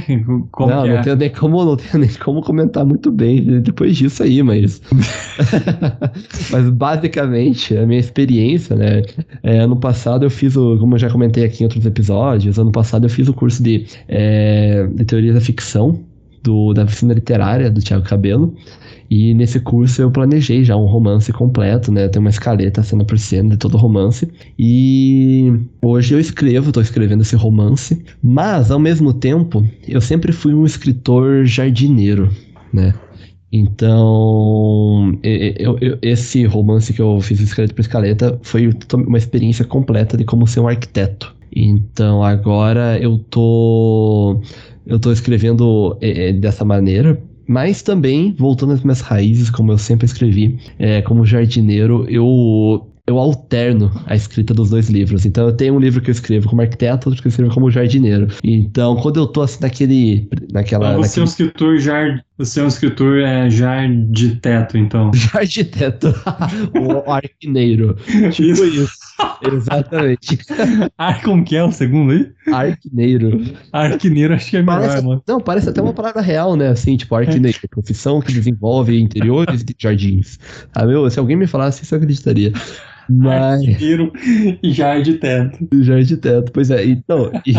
[0.52, 1.02] como não, não é?
[1.02, 4.82] tenho nem como, não tenho nem como comentar muito bem depois disso aí, mas...
[6.52, 9.02] mas basicamente, a minha experiência, né,
[9.42, 12.70] é, ano passado eu fiz o, como eu já comentei aqui em outros episódios, ano
[12.70, 16.04] passado eu fiz o curso de, é, de teoria da ficção,
[16.42, 18.54] do, da oficina literária do Tiago Cabelo.
[19.10, 22.08] E nesse curso eu planejei já um romance completo, né?
[22.08, 24.28] Tem uma escaleta cena por cena de todo romance.
[24.56, 25.52] E
[25.82, 28.00] hoje eu escrevo, estou escrevendo esse romance.
[28.22, 32.30] Mas, ao mesmo tempo, eu sempre fui um escritor jardineiro,
[32.72, 32.94] né?
[33.52, 40.16] Então, eu, eu, esse romance que eu fiz escaleta por escaleta foi uma experiência completa
[40.16, 41.34] de como ser um arquiteto.
[41.52, 44.40] Então agora eu tô
[44.86, 47.20] eu tô escrevendo é dessa maneira
[47.50, 53.18] mas também, voltando às minhas raízes, como eu sempre escrevi, é, como jardineiro, eu eu
[53.18, 55.26] alterno a escrita dos dois livros.
[55.26, 57.68] Então eu tenho um livro que eu escrevo como arquiteto, outro que eu escrevo como
[57.68, 58.28] jardineiro.
[58.44, 60.28] Então, quando eu tô assim naquele.
[60.52, 60.90] naquela.
[60.90, 61.20] Então, você naquele...
[61.20, 62.24] é um escritor jar...
[62.40, 65.10] Você é um escritor é, jarditeto, então.
[65.12, 66.14] Jarditeto.
[66.74, 67.94] o arquineiro.
[68.32, 68.64] tipo isso.
[68.64, 68.92] isso.
[69.46, 70.38] Exatamente.
[70.96, 72.32] Ar, como que é o segundo aí?
[72.50, 73.42] Arquineiro.
[73.70, 75.22] Arquineiro acho que é melhor, parece, mano.
[75.28, 76.68] Não, parece até uma palavra real, né?
[76.68, 77.58] Assim, tipo, arquineiro.
[77.62, 77.68] É.
[77.68, 80.38] Profissão que desenvolve interiores de jardins.
[80.74, 82.54] Ah, meu, se alguém me falasse isso, eu acreditaria.
[83.06, 83.68] Mas...
[83.68, 84.10] Arqueiro
[84.62, 85.68] e jardim teto.
[85.82, 86.86] Jardim teto, pois é.
[86.86, 87.52] Então, e,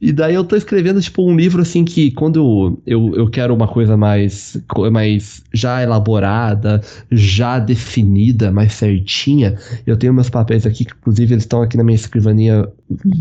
[0.00, 3.68] e, daí eu tô escrevendo, tipo, um livro, assim, que quando eu, eu quero uma
[3.68, 4.56] coisa mais,
[4.90, 6.80] mais já elaborada,
[7.10, 11.84] já definida, mais certinha, eu tenho meus papéis aqui, que inclusive eles estão aqui na
[11.84, 12.66] minha escrivaninha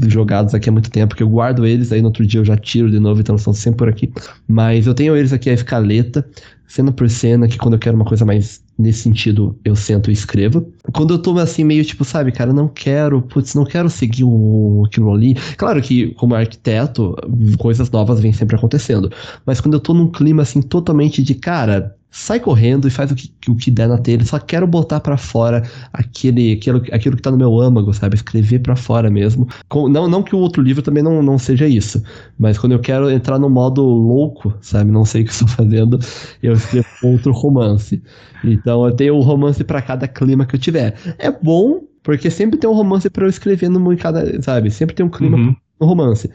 [0.07, 2.55] jogados aqui há muito tempo, que eu guardo eles, aí no outro dia eu já
[2.55, 4.11] tiro de novo, então eles estão sempre por aqui.
[4.47, 6.25] Mas eu tenho eles aqui, a escaleta,
[6.69, 10.13] cena por cena, que quando eu quero uma coisa mais nesse sentido, eu sento e
[10.13, 10.71] escrevo.
[10.93, 14.83] Quando eu tô assim, meio tipo, sabe, cara, não quero, putz, não quero seguir o,
[14.85, 15.35] aquilo ali.
[15.57, 17.15] Claro que, como arquiteto,
[17.57, 19.11] coisas novas vêm sempre acontecendo.
[19.45, 23.15] Mas quando eu tô num clima assim, totalmente de, cara, sai correndo e faz o
[23.15, 24.23] que, o que der na telha.
[24.25, 28.15] Só quero botar para fora aquele, aquilo, aquilo que tá no meu âmago, sabe?
[28.15, 29.47] Escrever para fora mesmo.
[29.67, 32.01] Com, não, não que o outro livro também não, não seja isso,
[32.37, 34.91] mas quando eu quero entrar no modo louco, sabe?
[34.91, 35.99] Não sei o que estou fazendo,
[36.41, 38.01] eu escrevo outro romance.
[38.43, 40.95] Então eu tenho um romance para cada clima que eu tiver.
[41.17, 44.71] É bom, porque sempre tem um romance para eu escrever no cada, sabe?
[44.71, 46.29] Sempre tem um clima uhum no romance.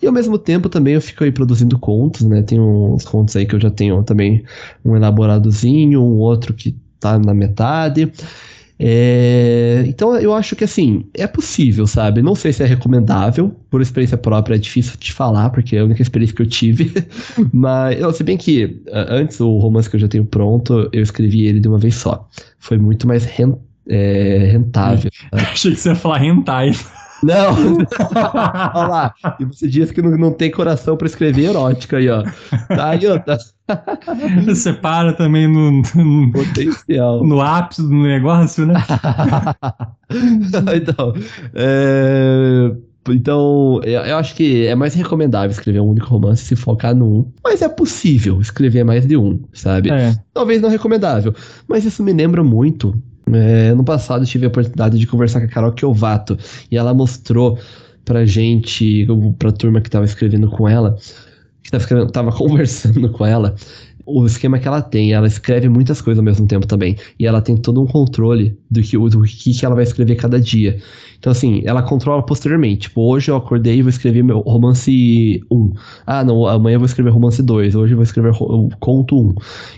[0.00, 2.42] E ao mesmo tempo também eu fico aí produzindo contos, né?
[2.42, 4.44] Tem uns contos aí que eu já tenho também
[4.84, 8.12] um elaboradozinho, um outro que tá na metade.
[8.82, 12.22] É, então eu acho que assim, é possível, sabe?
[12.22, 15.84] Não sei se é recomendável, por experiência própria é difícil de falar, porque é a
[15.84, 16.90] única experiência que eu tive.
[17.52, 21.60] Mas, se bem que antes o romance que eu já tenho pronto, eu escrevi ele
[21.60, 22.26] de uma vez só.
[22.58, 23.54] Foi muito mais rent,
[23.86, 25.10] é, rentável.
[25.30, 26.72] Achei que você ia falar hentai.
[27.22, 27.50] Não!
[28.74, 29.14] Olha lá.
[29.38, 32.22] E você diz que não, não tem coração para escrever erótica aí, ó.
[32.68, 33.18] Tá aí, ó.
[33.18, 33.38] Tá...
[34.46, 37.24] Você para também no, no, Potencial.
[37.24, 38.74] no ápice do negócio, né?
[40.74, 41.14] então,
[41.54, 42.72] é...
[43.08, 47.32] Então, eu acho que é mais recomendável escrever um único romance se focar num.
[47.42, 49.90] Mas é possível escrever mais de um, sabe?
[49.90, 50.14] É.
[50.34, 51.34] Talvez não recomendável.
[51.66, 52.94] Mas isso me lembra muito
[53.34, 56.36] é, no passado eu tive a oportunidade de conversar com a Carol Kiovato
[56.70, 57.58] e ela mostrou
[58.04, 59.06] pra gente,
[59.38, 60.96] pra turma que tava escrevendo com ela,
[61.62, 63.54] que tava, tava conversando com ela,
[64.14, 65.12] o esquema que ela tem.
[65.12, 66.96] Ela escreve muitas coisas ao mesmo tempo também.
[67.18, 70.78] E ela tem todo um controle do que, do que ela vai escrever cada dia.
[71.20, 72.88] Então, assim, ela controla posteriormente.
[72.88, 75.72] Tipo, hoje eu acordei e vou escrever meu romance 1.
[76.06, 77.74] Ah, não, amanhã eu vou escrever romance 2.
[77.74, 78.32] Hoje eu vou escrever
[78.80, 79.34] conto 1.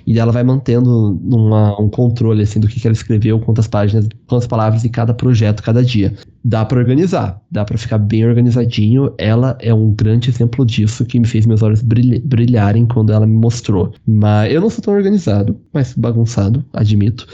[0.06, 4.08] E ela vai mantendo uma, um controle, assim, do que, que ela escreveu, quantas páginas,
[4.28, 6.14] quantas palavras de cada projeto, cada dia.
[6.44, 9.12] Dá para organizar, dá para ficar bem organizadinho.
[9.18, 13.36] Ela é um grande exemplo disso que me fez meus olhos brilharem quando ela me
[13.36, 13.92] mostrou.
[14.22, 17.26] Mas eu não sou tão organizado, mas bagunçado, admito.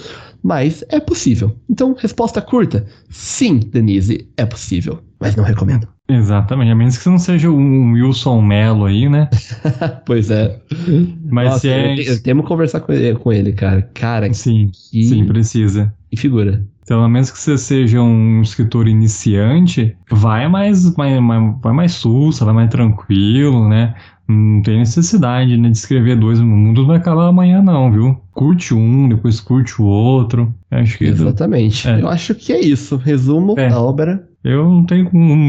[0.43, 1.55] mas é possível.
[1.69, 5.89] Então, resposta curta: sim, Denise, é possível, mas não recomendo.
[6.11, 9.29] Exatamente, a menos que você não seja um Wilson Mello aí, né?
[10.07, 10.59] pois é.
[11.31, 11.99] Mas Nossa, se é.
[11.99, 13.83] eu, eu temo conversar com ele, com ele, cara.
[13.95, 15.93] Cara, Sim, que, sim, precisa.
[16.11, 16.65] que figura.
[16.83, 21.93] Então, a menos que você seja um escritor iniciante, vai mais, vai, mais- vai mais
[21.93, 23.95] sussa, vai mais tranquilo, né?
[24.29, 26.39] Não tem necessidade né, de escrever dois.
[26.39, 28.21] O mundo vai acabar amanhã, não, viu?
[28.33, 30.55] Curte um, depois curte o outro.
[30.71, 31.89] Acho que Exatamente.
[31.89, 32.01] É.
[32.03, 32.97] Eu acho que é isso.
[32.97, 33.69] Resumo É.
[33.71, 34.29] da obra.
[34.45, 35.09] eu não tenho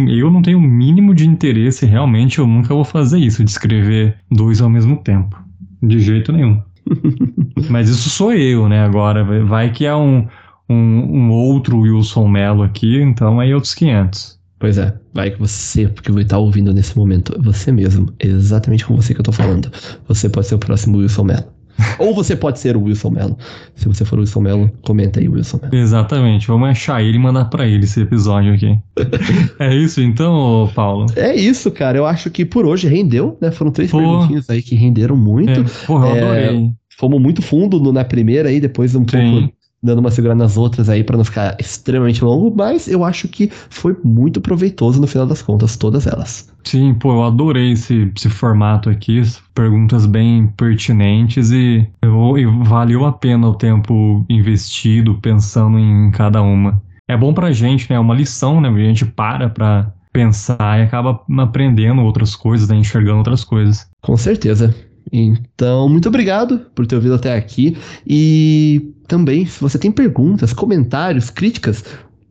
[0.09, 4.15] eu não tenho o mínimo de interesse, realmente eu nunca vou fazer isso, de escrever
[4.31, 5.37] dois ao mesmo tempo.
[5.83, 6.61] De jeito nenhum.
[7.69, 8.83] Mas isso sou eu, né?
[8.83, 10.25] Agora, vai- vai que é um,
[10.69, 14.38] um, um outro Wilson Mello aqui, então aí outros 500.
[14.59, 18.95] Pois é, vai que você, porque vai estar ouvindo nesse momento, você mesmo, exatamente com
[18.95, 19.71] você que eu tô falando.
[20.07, 21.45] Você pode ser o próximo Wilson Mello.
[21.97, 23.37] Ou você pode ser o Wilson Mello.
[23.75, 25.75] Se você for o Wilson Mello, comenta aí, Wilson Mello.
[25.75, 28.77] Exatamente, vamos achar ele e mandar pra ele esse episódio aqui.
[29.59, 31.05] é isso então, Paulo?
[31.15, 31.97] É isso, cara.
[31.97, 33.49] Eu acho que por hoje rendeu, né?
[33.51, 33.97] Foram três Pô.
[33.99, 35.51] perguntinhas aí que renderam muito.
[35.61, 36.71] É, porra, eu É, adorei.
[36.97, 39.31] Fomos muito fundo no- na primeira aí, depois um Sim.
[39.45, 43.27] pouco dando uma segurada nas outras aí pra não ficar extremamente longo, mas eu acho
[43.27, 46.51] que foi muito proveitoso no final das contas, todas elas.
[46.63, 49.21] Sim, pô, eu adorei esse, esse formato aqui,
[49.55, 56.81] perguntas bem pertinentes e, e valeu a pena o tempo investido pensando em cada uma.
[57.07, 57.95] É bom pra gente, né?
[57.95, 58.69] É uma lição, né?
[58.69, 62.75] A gente para pra pensar e acaba aprendendo outras coisas, né?
[62.75, 63.89] Enxergando outras coisas.
[64.01, 64.75] Com certeza.
[65.11, 67.77] Então, muito obrigado por ter ouvido até aqui.
[68.05, 71.83] E também, se você tem perguntas, comentários, críticas,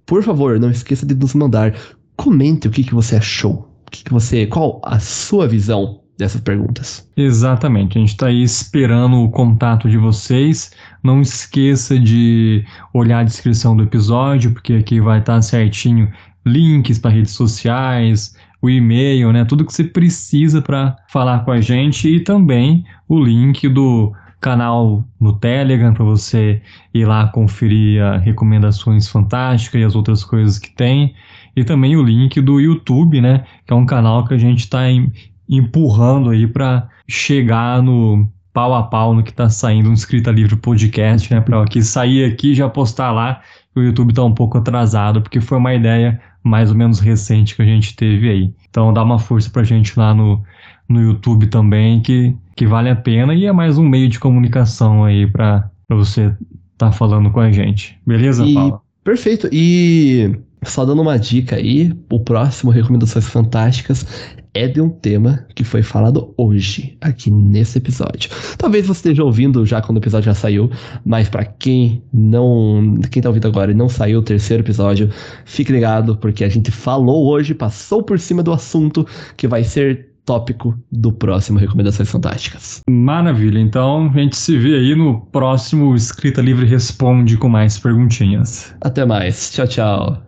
[0.06, 1.76] por favor, não esqueça de nos mandar.
[2.16, 3.68] Comente o que, que você achou.
[3.86, 4.46] O que, que você.
[4.46, 7.08] Qual a sua visão dessas perguntas?
[7.16, 10.72] Exatamente, a gente está aí esperando o contato de vocês.
[11.02, 16.10] Não esqueça de olhar a descrição do episódio, porque aqui vai estar certinho
[16.44, 19.44] links para redes sociais, o e-mail, né?
[19.44, 25.04] Tudo que você precisa para falar com a gente e também o link do canal
[25.20, 26.62] no Telegram para você
[26.94, 31.14] ir lá conferir recomendações fantásticas e as outras coisas que tem.
[31.56, 33.44] E também o link do YouTube, né?
[33.66, 34.82] Que é um canal que a gente está
[35.48, 40.56] empurrando aí para chegar no pau a pau no que tá saindo no Escrita Livre
[40.56, 41.40] Podcast, né?
[41.40, 43.40] Para sair aqui e já postar lá.
[43.74, 47.62] O YouTube tá um pouco atrasado, porque foi uma ideia mais ou menos recente que
[47.62, 48.54] a gente teve aí.
[48.70, 50.42] Então dá uma força pra gente lá no,
[50.88, 55.04] no YouTube também, que, que vale a pena e é mais um meio de comunicação
[55.04, 56.34] aí para você
[56.76, 57.98] tá falando com a gente.
[58.06, 58.80] Beleza, E- Paula?
[59.04, 59.48] Perfeito.
[59.52, 64.06] E só dando uma dica aí, o próximo Recomendações Fantásticas
[64.58, 68.30] é de um tema que foi falado hoje, aqui nesse episódio.
[68.56, 70.70] Talvez você esteja ouvindo já quando o episódio já saiu,
[71.04, 72.96] mas pra quem não.
[73.10, 75.10] Quem tá ouvindo agora e não saiu o terceiro episódio,
[75.44, 79.06] fique ligado, porque a gente falou hoje, passou por cima do assunto
[79.36, 82.82] que vai ser tópico do próximo Recomendações Fantásticas.
[82.90, 83.58] Maravilha.
[83.58, 88.74] Então a gente se vê aí no próximo Escrita Livre Responde com mais perguntinhas.
[88.82, 89.50] Até mais.
[89.50, 90.27] Tchau, tchau.